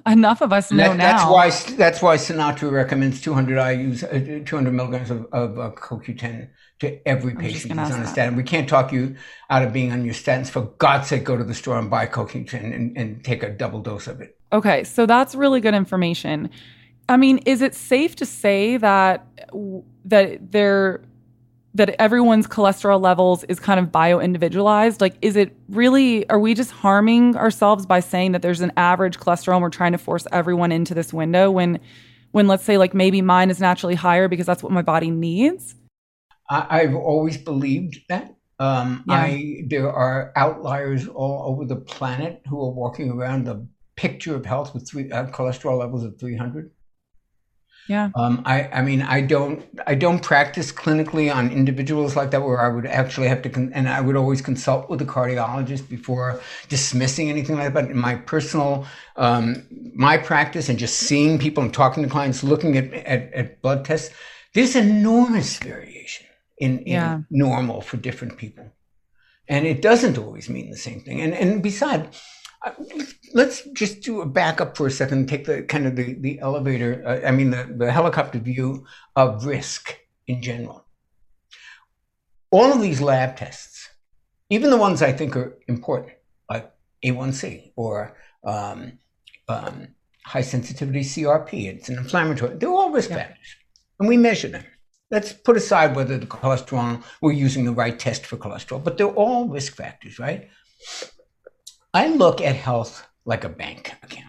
[0.05, 1.11] Enough of us And know that- now.
[1.11, 6.49] That's why that's why Sinatra recommends 200 IU's, uh, 200 milligrams of, of uh, CoQ10
[6.79, 8.09] to every patient who's on a that.
[8.09, 8.35] statin.
[8.35, 9.15] We can't talk you
[9.49, 10.49] out of being on your statins.
[10.49, 13.81] For God's sake, go to the store and buy CoQ10 and, and take a double
[13.81, 14.37] dose of it.
[14.51, 16.49] Okay, so that's really good information.
[17.07, 19.25] I mean, is it safe to say that
[20.05, 21.01] that they're
[21.73, 24.99] that everyone's cholesterol levels is kind of bio individualized?
[24.99, 26.29] Like, is it really?
[26.29, 29.93] Are we just harming ourselves by saying that there's an average cholesterol and we're trying
[29.93, 31.79] to force everyone into this window when,
[32.31, 35.75] when let's say like maybe mine is naturally higher because that's what my body needs?
[36.49, 38.35] I, I've always believed that.
[38.59, 39.15] Um, Yeah.
[39.15, 43.65] I there are outliers all over the planet who are walking around the
[43.95, 46.71] picture of health with three uh, cholesterol levels of 300.
[47.87, 48.09] Yeah.
[48.15, 52.61] Um, I, I mean, I don't, I don't practice clinically on individuals like that, where
[52.61, 56.39] I would actually have to, con- and I would always consult with a cardiologist before
[56.69, 57.73] dismissing anything like that.
[57.73, 58.85] But in my personal,
[59.17, 63.61] um, my practice and just seeing people and talking to clients, looking at at, at
[63.61, 64.13] blood tests,
[64.53, 66.27] there's enormous variation
[66.59, 67.21] in, in Yeah.
[67.29, 68.71] normal for different people,
[69.49, 71.19] and it doesn't always mean the same thing.
[71.21, 72.21] And and besides.
[72.65, 72.71] Uh,
[73.33, 75.27] Let's just do a backup for a second.
[75.29, 77.03] Take the kind of the the elevator.
[77.05, 78.85] Uh, I mean the the helicopter view
[79.15, 79.97] of risk
[80.27, 80.85] in general.
[82.51, 83.89] All of these lab tests,
[84.49, 86.13] even the ones I think are important,
[86.49, 86.69] like
[87.05, 88.99] A1C or um,
[89.47, 89.87] um,
[90.25, 92.57] high sensitivity CRP, it's an inflammatory.
[92.57, 93.17] They're all risk Yeah.
[93.17, 93.55] factors,
[93.99, 94.65] and we measure them.
[95.09, 99.07] Let's put aside whether the cholesterol we're using the right test for cholesterol, but they're
[99.07, 100.49] all risk factors, right?
[101.93, 104.27] I look at health like a bank account.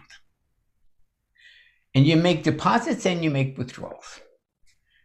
[1.95, 4.19] And you make deposits and you make withdrawals.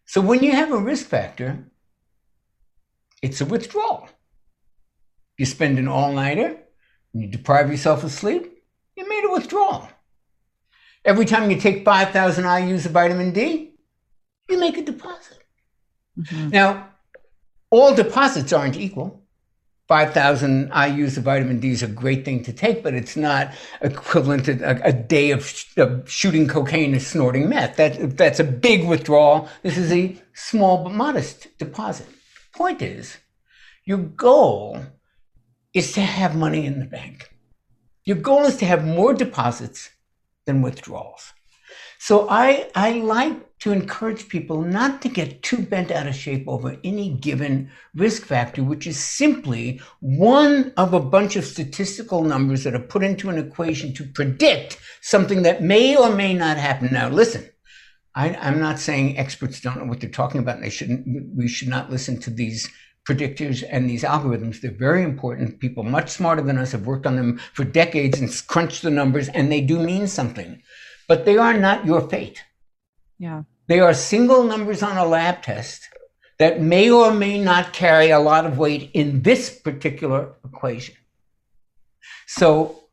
[0.07, 1.71] So when you have a risk factor,
[3.23, 4.09] it's a withdrawal.
[5.37, 6.57] You spend an all nighter
[7.13, 8.63] and you deprive yourself of sleep,
[8.97, 9.89] you made a withdrawal.
[11.05, 13.75] Every time you take 5,000 IUs of vitamin D,
[14.49, 15.39] you make a deposit.
[16.19, 16.51] Mhm.
[16.51, 16.95] Now,
[17.71, 19.28] all deposits aren't equal.
[19.89, 24.45] 5,000 IUs of vitamin D is a great thing to take, but it's not equivalent
[24.45, 27.77] to a, a day of, sh- of shooting cocaine and snorting meth.
[27.77, 29.49] That, that's a big withdrawal.
[29.63, 32.07] This is a small but modest deposit.
[32.55, 33.17] Point is,
[33.87, 34.79] your goal
[35.73, 37.31] is to have money in the bank.
[38.05, 39.89] Your goal is to have more deposits
[40.45, 41.33] than withdrawals.
[41.99, 46.45] So I, I like to encourage people not to get too bent out of shape
[46.47, 52.65] over any given risk factor, which is simply one of a bunch of statistical numbers
[52.65, 56.89] that are put into an equation to predict something that may or may not happen.
[56.93, 57.49] Now, listen,
[58.15, 61.07] I, I'm not saying experts don't know what they're talking about, and they shouldn't.
[61.37, 62.69] We should not listen to these
[63.09, 64.61] predictors and these algorithms.
[64.61, 65.61] They're very important.
[65.61, 69.29] People much smarter than us have worked on them for decades and crunched the numbers,
[69.29, 70.63] and they do mean something.
[71.07, 72.43] But they are not your fate.
[73.19, 73.43] Yeah.
[73.67, 75.89] They are single numbers on a lab test
[76.39, 80.95] that may or may not carry a lot of weight in this particular equation.
[82.27, 82.85] So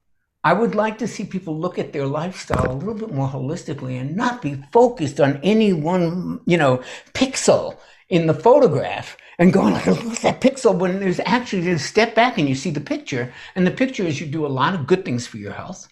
[0.43, 3.99] I would like to see people look at their lifestyle a little bit more holistically
[3.99, 7.77] and not be focused on any one, you know, pixel
[8.09, 12.15] in the photograph and going like, look at that pixel when there's actually just step
[12.15, 13.33] back and you see the picture.
[13.55, 15.87] And the picture is you do a lot of good things for your health.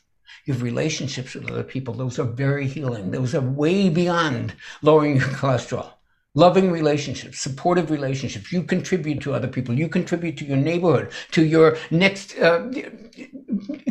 [0.45, 1.93] You have relationships with other people.
[1.93, 3.11] Those are very healing.
[3.11, 5.91] Those are way beyond lowering your cholesterol.
[6.36, 8.51] Loving relationships, supportive relationships.
[8.51, 9.75] You contribute to other people.
[9.75, 12.71] You contribute to your neighborhood, to your next, uh,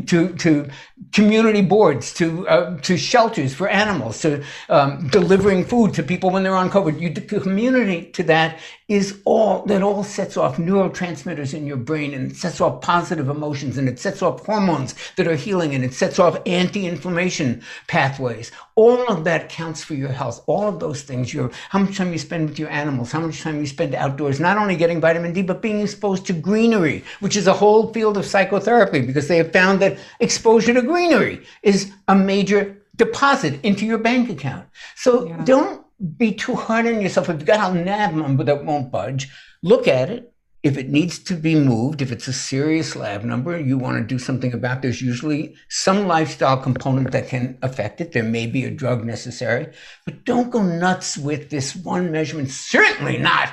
[0.07, 0.69] to to
[1.13, 6.43] community boards, to uh, to shelters for animals, to um, delivering food to people when
[6.43, 7.01] they're on COVID.
[7.01, 12.37] You community to that is all that all sets off neurotransmitters in your brain and
[12.37, 16.19] sets off positive emotions and it sets off hormones that are healing and it sets
[16.19, 18.51] off anti-inflammation pathways.
[18.75, 20.43] All of that counts for your health.
[20.47, 21.33] All of those things.
[21.33, 24.41] Your how much time you spend with your animals, how much time you spend outdoors,
[24.41, 28.17] not only getting vitamin D, but being exposed to greenery, which is a whole field
[28.17, 33.85] of psychotherapy because they have found that exposure to greenery is a major deposit into
[33.87, 34.67] your bank account.
[34.97, 35.45] So Yeah.
[35.45, 35.85] don't
[36.17, 37.29] be too hard on yourself.
[37.29, 39.31] If you've got a number that won't budge,
[39.63, 40.32] look at it.
[40.63, 44.05] If it needs to be moved, if it's a serious lab number, you want to
[44.05, 44.81] do something about.
[44.81, 48.13] There's usually some lifestyle component that can affect it.
[48.13, 49.73] There may be a drug necessary,
[50.05, 52.51] but don't go nuts with this one measurement.
[52.51, 53.49] Certainly not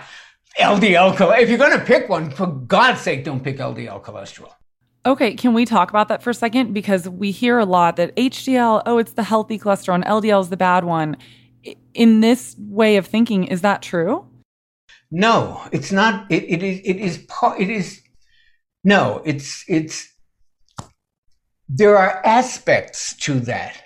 [0.60, 1.42] LDL cholesterol.
[1.42, 4.52] If you're going to pick one, for God's sake, don't pick LDL cholesterol.
[5.06, 6.74] Okay, can we talk about that for a second?
[6.74, 10.50] Because we hear a lot that HDL, oh, it's the healthy cholesterol, and LDL is
[10.50, 11.18] the bad one.
[11.96, 14.29] In this way of thinking, is that true?
[15.12, 16.32] No, it's not.
[16.32, 16.82] It, it is.
[16.84, 17.60] It is part.
[17.60, 18.02] It is.
[18.84, 20.12] No, it's it's.
[21.68, 23.82] There are aspects to that.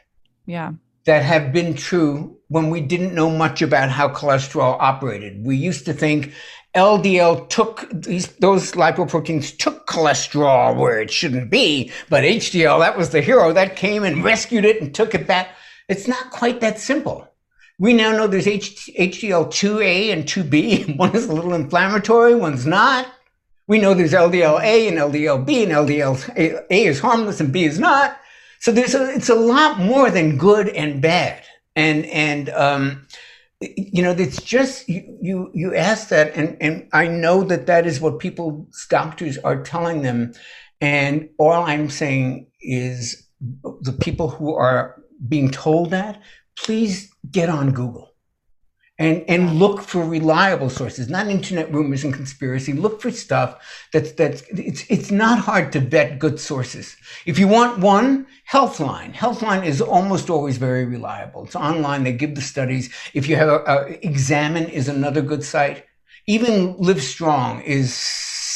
[0.45, 0.73] Yeah.
[1.05, 5.45] That have been true when we didn't know much about how cholesterol operated.
[5.45, 6.33] We used to think
[6.75, 13.09] LDL took these those lipoproteins took cholesterol where it shouldn't be, but HDL that was
[13.09, 15.49] the hero that came and rescued it and took it back.
[15.87, 17.27] It's not quite that simple.
[17.79, 20.95] We now know there's H- HDL 2A and 2B.
[20.97, 23.07] One is a little inflammatory, one's not.
[23.67, 28.17] We know there's LDL-A and LDL-B, and LDL-A is harmless and B is not.
[28.59, 31.43] So there's a, it's a lot more than good and bad.
[31.75, 33.07] And and um,
[33.61, 37.87] you know, it's just you you you ask that, and and I know that that
[37.87, 40.33] is what people doctors are telling them,
[40.81, 43.27] and all I'm saying is
[43.63, 46.21] the people who are being told that
[46.57, 48.13] please get on Google
[48.99, 52.73] and and look for reliable sources, not internet rumors and conspiracy.
[52.73, 53.61] Look for stuff
[53.91, 56.95] that's that's it's it's not hard to vet good sources.
[57.25, 59.13] If you want one, Healthline.
[59.13, 61.45] Healthline is almost always very reliable.
[61.45, 62.03] It's online.
[62.03, 62.93] They give the studies.
[63.13, 65.85] If you have a, a Examine is another good site.
[66.27, 67.93] Even Livestrong is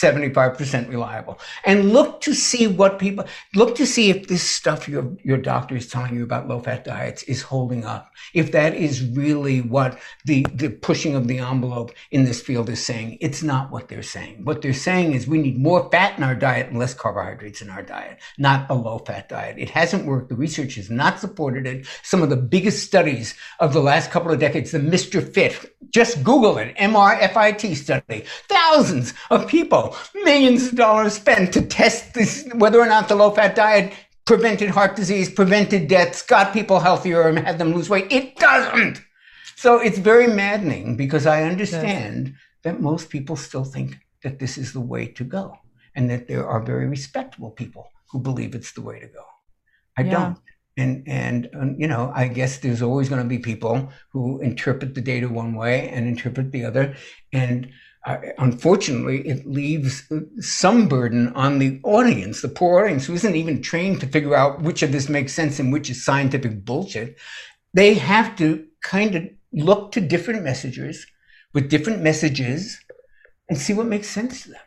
[0.01, 1.39] 75% reliable.
[1.65, 3.25] And look to see what people,
[3.55, 6.83] look to see if this stuff your, your doctor is telling you about low fat
[6.83, 8.11] diets is holding up.
[8.33, 12.83] If that is really what the, the pushing of the envelope in this field is
[12.83, 13.17] saying.
[13.21, 14.45] It's not what they're saying.
[14.45, 17.69] What they're saying is we need more fat in our diet and less carbohydrates in
[17.69, 19.57] our diet, not a low fat diet.
[19.57, 20.29] It hasn't worked.
[20.29, 21.87] The research has not supported it.
[22.03, 25.21] Some of the biggest studies of the last couple of decades, the Mr.
[25.33, 32.13] Fit, just Google it, MRFIT study, thousands of people millions of dollars spent to test
[32.13, 33.93] this, whether or not the low fat diet
[34.25, 38.11] prevented heart disease, prevented deaths, got people healthier, and had them lose weight.
[38.11, 39.01] It doesn't.
[39.55, 42.35] So it's very maddening because I understand yes.
[42.63, 45.57] that most people still think that this is the way to go
[45.95, 49.25] and that there are very respectable people who believe it's the way to go.
[49.97, 50.11] I yeah.
[50.11, 50.38] don't.
[50.77, 54.93] And, and um, you know, I guess there's always going to be people who interpret
[54.93, 56.95] the data one way and interpret the other.
[57.33, 57.71] And
[58.37, 60.03] unfortunately, it leaves
[60.39, 64.61] some burden on the audience, the poor audience who isn't even trained to figure out
[64.61, 67.17] which of this makes sense and which is scientific bullshit.
[67.73, 71.05] They have to kind of look to different messages
[71.53, 72.79] with different messages
[73.49, 74.61] and see what makes sense to them.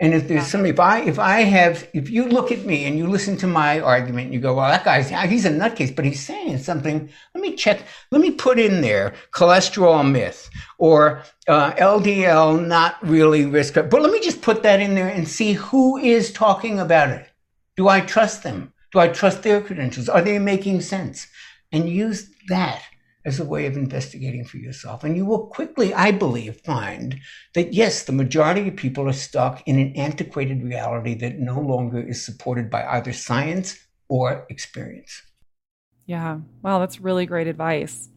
[0.00, 2.96] And if there's somebody, if I, if I have, if you look at me and
[2.96, 6.04] you listen to my argument and you go, well, that guy's, he's a nutcase, but
[6.04, 7.08] he's saying something.
[7.34, 7.82] Let me check,
[8.12, 13.74] let me put in there cholesterol myth or uh, LDL not really risk.
[13.74, 17.26] But let me just put that in there and see who is talking about it.
[17.76, 18.72] Do I trust them?
[18.92, 20.08] Do I trust their credentials?
[20.08, 21.26] Are they making sense?
[21.72, 22.82] And use that
[23.28, 25.04] as a way of investigating for yourself.
[25.04, 27.20] And you will quickly, I believe, find
[27.54, 32.00] that yes, the majority of people are stuck in an antiquated reality that no longer
[32.00, 35.22] is supported by either science or experience.
[36.06, 36.38] Yeah.
[36.62, 38.08] Wow, that's really great advice.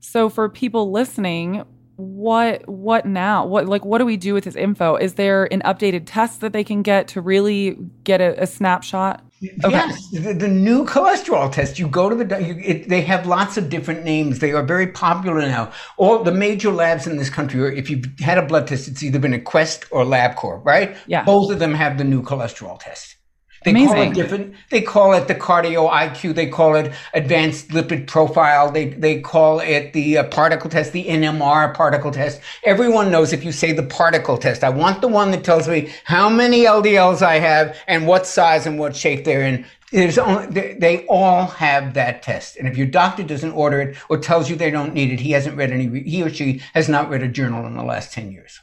[0.00, 1.64] So for people listening,
[1.96, 5.60] what what now what like what do we do with this info is there an
[5.60, 9.70] updated test that they can get to really get a, a snapshot Okay.
[9.70, 11.78] Yes, the, the, new cholesterol test.
[11.78, 14.38] You go to the, you, it, they have lots of different names.
[14.38, 15.72] They are very popular now.
[15.96, 19.02] All the major labs in this country, or if you've had a blood test, it's
[19.02, 20.96] either been a Quest or LabCorp, right?
[21.06, 21.24] Yeah.
[21.24, 23.16] Both of them have the new cholesterol test.
[23.64, 23.88] They Amazing.
[23.88, 24.54] call it different.
[24.70, 26.34] They call it the cardio IQ.
[26.34, 28.70] They call it advanced lipid profile.
[28.70, 32.40] They they call it the uh, particle test, the NMR particle test.
[32.64, 34.64] Everyone knows if you say the particle test.
[34.64, 38.66] I want the one that tells me how many LDLs I have and what size
[38.66, 39.64] and what shape they're in.
[39.92, 42.56] There's only, they, they all have that test.
[42.56, 45.32] And if your doctor doesn't order it or tells you they don't need it, he
[45.32, 46.02] hasn't read any.
[46.02, 48.58] He or she has not read a journal in the last ten years.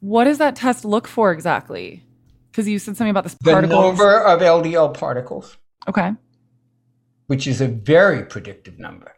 [0.00, 2.02] What does that test look for exactly?
[2.54, 3.68] Because you said something about this particle.
[3.68, 5.56] The number of LDL particles.
[5.88, 6.12] Okay.
[7.26, 9.12] Which is a very predictive number.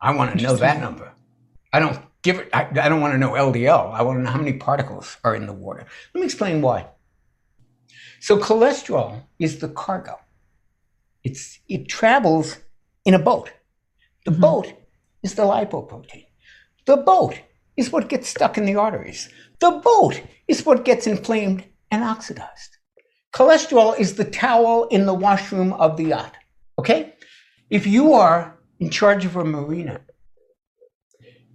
[0.00, 1.12] I want to know that number.
[1.74, 3.92] I don't give it, I, I don't want to know LDL.
[3.92, 5.84] I want to know how many particles are in the water.
[6.14, 6.86] Let me explain why.
[8.18, 10.18] So cholesterol is the cargo.
[11.22, 12.56] It's, it travels
[13.04, 13.50] in a boat.
[14.24, 14.40] The mm-hmm.
[14.40, 14.72] boat
[15.22, 16.24] is the lipoprotein.
[16.86, 17.38] The boat
[17.76, 19.28] is what gets stuck in the arteries.
[19.58, 22.76] The boat is what gets inflamed and oxidized.
[23.32, 26.34] Cholesterol is the towel in the washroom of the yacht.
[26.78, 27.14] Okay?
[27.68, 30.00] If you are in charge of a marina,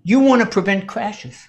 [0.03, 1.47] you want to prevent crashes.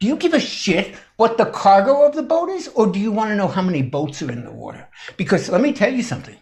[0.00, 3.12] Do you give a shit what the cargo of the boat is, or do you
[3.12, 4.88] want to know how many boats are in the water?
[5.16, 6.36] Because let me tell you something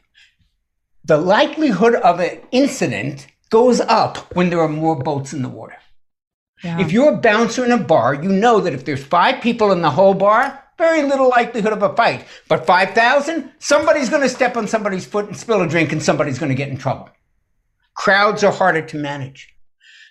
[1.04, 5.76] the likelihood of an incident goes up when there are more boats in the water.
[6.62, 6.80] Yeah.
[6.80, 9.82] If you're a bouncer in a bar, you know that if there's five people in
[9.82, 12.26] the whole bar, very little likelihood of a fight.
[12.48, 16.38] But 5,000, somebody's going to step on somebody's foot and spill a drink and somebody's
[16.40, 17.10] going to get in trouble.
[17.94, 19.54] Crowds are harder to manage.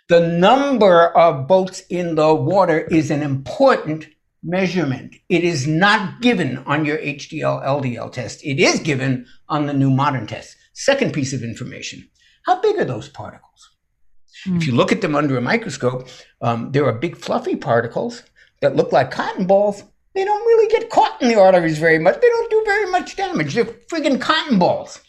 [0.07, 4.07] The number of boats in the water is an important
[4.43, 5.15] measurement.
[5.28, 8.43] It is not given on your HDL LDL test.
[8.43, 10.55] It is given on the new modern test.
[10.74, 12.07] Second piece of information.
[12.45, 13.70] How big are those particles?
[14.47, 14.57] Mm.
[14.57, 16.07] If you look at them under a microscope,
[16.41, 18.24] um, there are big fluffy particles
[18.61, 19.84] that look like cotton balls.
[20.16, 22.20] They don't really get caught in the arteries very much.
[22.20, 23.53] They don't do very much damage.
[23.53, 24.99] They're friggin' cotton balls.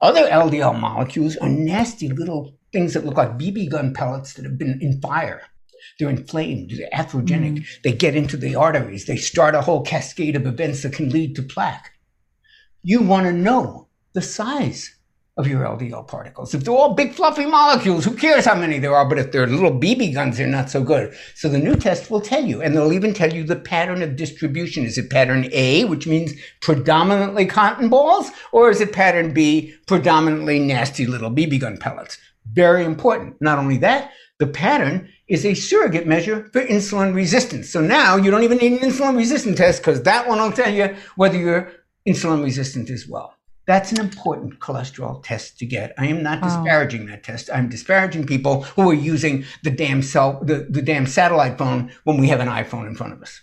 [0.00, 4.58] Other LDL molecules are nasty little things that look like BB gun pellets that have
[4.58, 5.42] been in fire.
[5.98, 7.66] They're inflamed, they're atherogenic, mm.
[7.82, 11.34] they get into the arteries, they start a whole cascade of events that can lead
[11.36, 11.92] to plaque.
[12.82, 14.94] You want to know the size
[15.38, 16.52] of your LDL particles.
[16.52, 19.08] If they're all big fluffy molecules, who cares how many there are?
[19.08, 21.14] But if they're little BB guns, they're not so good.
[21.36, 24.16] So the new test will tell you, and they'll even tell you the pattern of
[24.16, 24.84] distribution.
[24.84, 30.58] Is it pattern A, which means predominantly cotton balls, or is it pattern B, predominantly
[30.58, 32.18] nasty little BB gun pellets?
[32.52, 33.40] Very important.
[33.40, 37.70] Not only that, the pattern is a surrogate measure for insulin resistance.
[37.70, 40.72] So now you don't even need an insulin resistant test because that one will tell
[40.72, 41.70] you whether you're
[42.08, 43.37] insulin resistant as well.
[43.68, 45.92] That's an important cholesterol test to get.
[45.98, 47.50] I am not disparaging that test.
[47.52, 52.16] I'm disparaging people who are using the damn cell, the, the damn satellite phone when
[52.16, 53.42] we have an iPhone in front of us.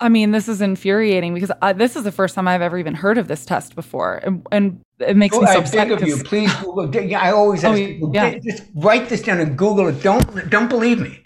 [0.00, 2.94] I mean, this is infuriating because I, this is the first time I've ever even
[2.94, 5.88] heard of this test before, and, and it makes oh, me so I upset.
[5.88, 7.14] Beg of you, please Google.
[7.14, 8.38] I always oh, ask oh, people, yeah.
[8.38, 10.02] just write this down and Google it.
[10.02, 11.23] Don't don't believe me.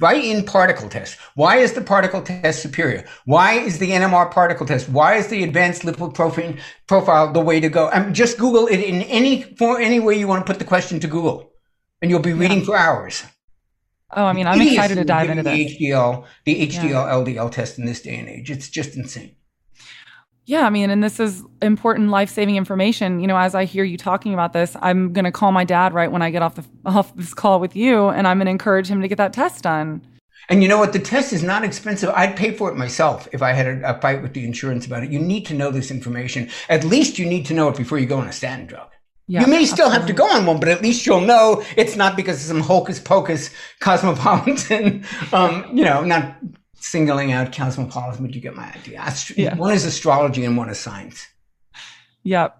[0.00, 1.18] Write in particle test.
[1.34, 3.04] Why is the particle test superior?
[3.24, 4.88] Why is the NMR particle test?
[4.88, 6.54] Why is the advanced lipid profile,
[6.86, 7.88] profile the way to go?
[7.88, 10.64] I mean, just Google it in any for any way you want to put the
[10.64, 11.50] question to Google,
[12.00, 12.64] and you'll be reading yeah.
[12.64, 13.24] for hours.
[14.16, 17.34] Oh, I mean, I'm excited to dive into the HDL, the HDL yeah.
[17.42, 18.50] LDL test in this day and age.
[18.50, 19.34] It's just insane.
[20.48, 23.20] Yeah, I mean, and this is important life-saving information.
[23.20, 25.92] You know, as I hear you talking about this, I'm going to call my dad
[25.92, 28.50] right when I get off the off this call with you, and I'm going to
[28.50, 30.00] encourage him to get that test done.
[30.48, 30.94] And you know what?
[30.94, 32.08] The test is not expensive.
[32.16, 35.04] I'd pay for it myself if I had a, a fight with the insurance about
[35.04, 35.10] it.
[35.10, 36.48] You need to know this information.
[36.70, 38.88] At least you need to know it before you go on a statin drug.
[39.26, 41.94] Yeah, you may still have to go on one, but at least you'll know it's
[41.94, 46.36] not because of some hocus pocus cosmopolitan, um, you know, not
[46.80, 49.12] singling out cosmopolitan, but you get my idea.
[49.36, 49.56] Yeah.
[49.56, 51.26] One is astrology and one is science.
[52.24, 52.56] Yep.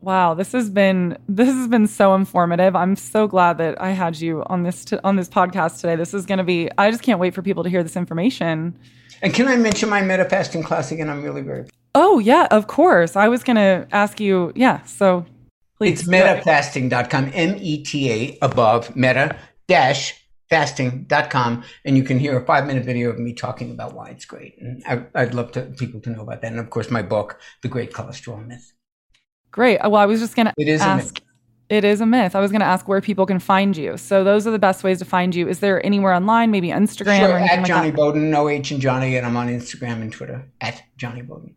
[0.00, 2.76] Wow, this has been this has been so informative.
[2.76, 5.96] I'm so glad that I had you on this t- on this podcast today.
[5.96, 6.68] This is going to be.
[6.76, 8.78] I just can't wait for people to hear this information.
[9.22, 11.08] And can I mention my meta fasting class again?
[11.08, 11.66] I'm really very.
[11.94, 13.16] Oh yeah, of course.
[13.16, 14.52] I was going to ask you.
[14.54, 15.24] Yeah, so
[15.78, 16.00] please.
[16.00, 17.30] It's metafasting.com.
[17.32, 19.36] M E T A above meta
[19.68, 24.10] dash fasting.com and you can hear a five minute video of me talking about why
[24.10, 24.60] it's great.
[24.60, 26.52] And I, would love to people to know about that.
[26.52, 28.72] And of course, my book, The Great Cholesterol Myth.
[29.50, 29.80] Great.
[29.82, 31.20] Well, I was just going to ask.
[31.70, 32.36] It is a myth.
[32.36, 33.96] I was going to ask where people can find you.
[33.96, 35.48] So those are the best ways to find you.
[35.48, 39.26] Is there anywhere online, maybe Instagram sure, at Jonny Bowden, no H and Jonny, and
[39.26, 41.56] I'm on Instagram and Twitter at Jonny Bowden.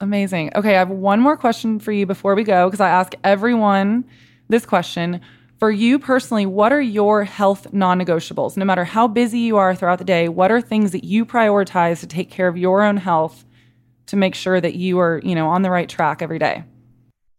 [0.00, 0.50] Amazing.
[0.56, 4.04] Okay, I have one more question for you before we go because I ask everyone
[4.48, 5.20] this question
[5.58, 8.56] for you personally, what are your health non negotiables?
[8.56, 12.00] No matter how busy you are throughout the day, what are things that you prioritize
[12.00, 13.44] to take care of your own health
[14.06, 16.64] to make sure that you are, you know, on the right track every day?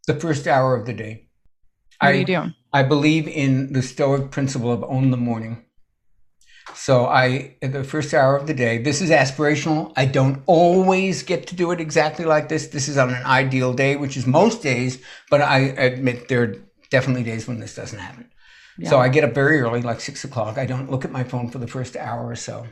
[0.08, 1.28] The first hour of the day.
[2.00, 2.54] What I, are you doing?
[2.74, 5.66] I believe in the Stoic principle of own the morning.
[6.74, 9.94] So I, the first hour of the day, this is aspirational.
[9.96, 12.68] I don't always get to do it exactly like this.
[12.68, 17.24] This is on an ideal day, which is most days, but I admit there definitely
[17.24, 18.30] days when this doesn't happen.
[18.78, 18.90] Yeah.
[18.90, 20.58] So I get up very early, like six o'clock.
[20.58, 22.68] I don't look at my phone for the first hour or so.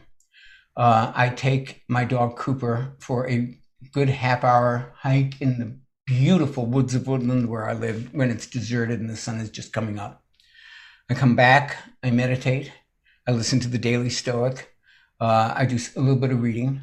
[0.75, 3.57] Uh, I take my dog Cooper for a
[3.91, 8.47] good half hour hike in the beautiful woods of Woodland where I live when it's
[8.47, 10.23] deserted and the sun is just coming up.
[11.09, 12.71] I come back, I meditate,
[13.27, 14.73] I listen to the Daily Stoic,
[15.19, 16.81] uh, I do a little bit of reading,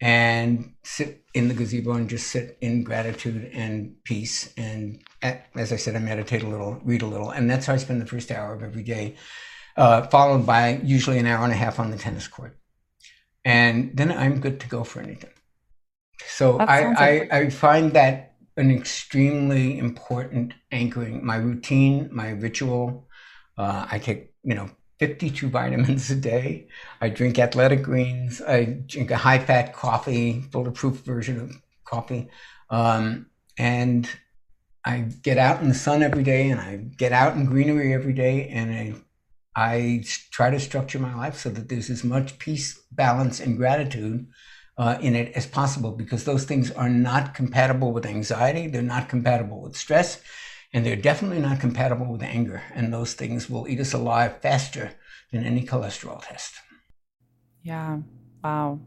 [0.00, 4.52] and sit in the gazebo and just sit in gratitude and peace.
[4.56, 7.76] And as I said, I meditate a little, read a little, and that's how I
[7.76, 9.16] spend the first hour of every day,
[9.76, 12.58] uh, followed by usually an hour and a half on the tennis court.
[13.44, 15.30] And then I'm good to go for anything.
[16.26, 21.24] So I, I, I find that an extremely important anchoring.
[21.24, 23.08] My routine, my ritual.
[23.58, 26.68] Uh, I take, you know, 52 vitamins a day.
[27.00, 28.40] I drink athletic greens.
[28.40, 32.28] I drink a high fat coffee, bulletproof version of coffee.
[32.70, 33.26] Um,
[33.58, 34.08] and
[34.84, 38.12] I get out in the sun every day and I get out in greenery every
[38.12, 38.94] day and I,
[39.56, 44.26] I try to structure my life so that there's as much peace, balance, and gratitude
[44.78, 48.66] uh, in it as possible because those things are not compatible with anxiety.
[48.68, 50.20] They're not compatible with stress.
[50.76, 52.62] And they're definitely not compatible with anger.
[52.74, 54.92] And those things will eat us alive faster
[55.32, 56.52] than any cholesterol test.
[57.62, 58.00] Yeah.
[58.44, 58.80] Wow.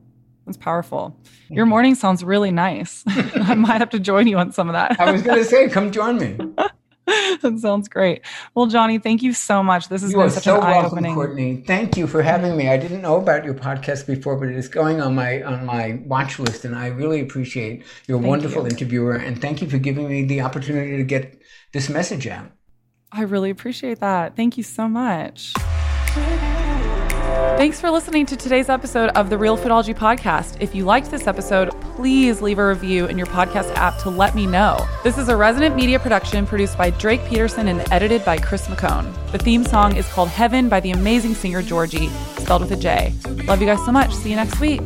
[0.46, 1.20] That's powerful.
[1.50, 3.04] Your morning sounds really nice.
[3.08, 5.00] I might have to join you on some of that.
[5.00, 6.38] I was going to say, come join me.
[7.42, 8.22] that sounds great.
[8.54, 9.90] Well, Jonny, thank you so much.
[9.90, 11.16] This has you been such so an welcome, eye-opening.
[11.16, 11.64] Courtney.
[11.66, 12.70] Thank you for having me.
[12.70, 16.04] I didn't know about your podcast before, but it is going on my on my
[16.06, 18.70] watch list, and I really appreciate you're Thank wonderful you.
[18.70, 21.39] interviewer, and thank you for giving me the opportunity to get
[21.72, 22.52] this message out.
[23.12, 24.36] I really appreciate that.
[24.36, 25.54] Thank you so much.
[27.58, 30.56] Thanks for listening to today's episode of the Real Foodology Podcast.
[30.62, 34.34] If you liked this episode, please leave a review in your podcast app to let
[34.34, 34.88] me know.
[35.04, 39.14] This is a resident media production produced by Drake Peterson and edited by Chris McCone.
[39.34, 42.08] The theme song is called Heaven by the amazing singer Georgie,
[42.38, 43.14] spelled with a J.
[43.46, 44.14] Love you guys so much.
[44.14, 44.80] See you next week.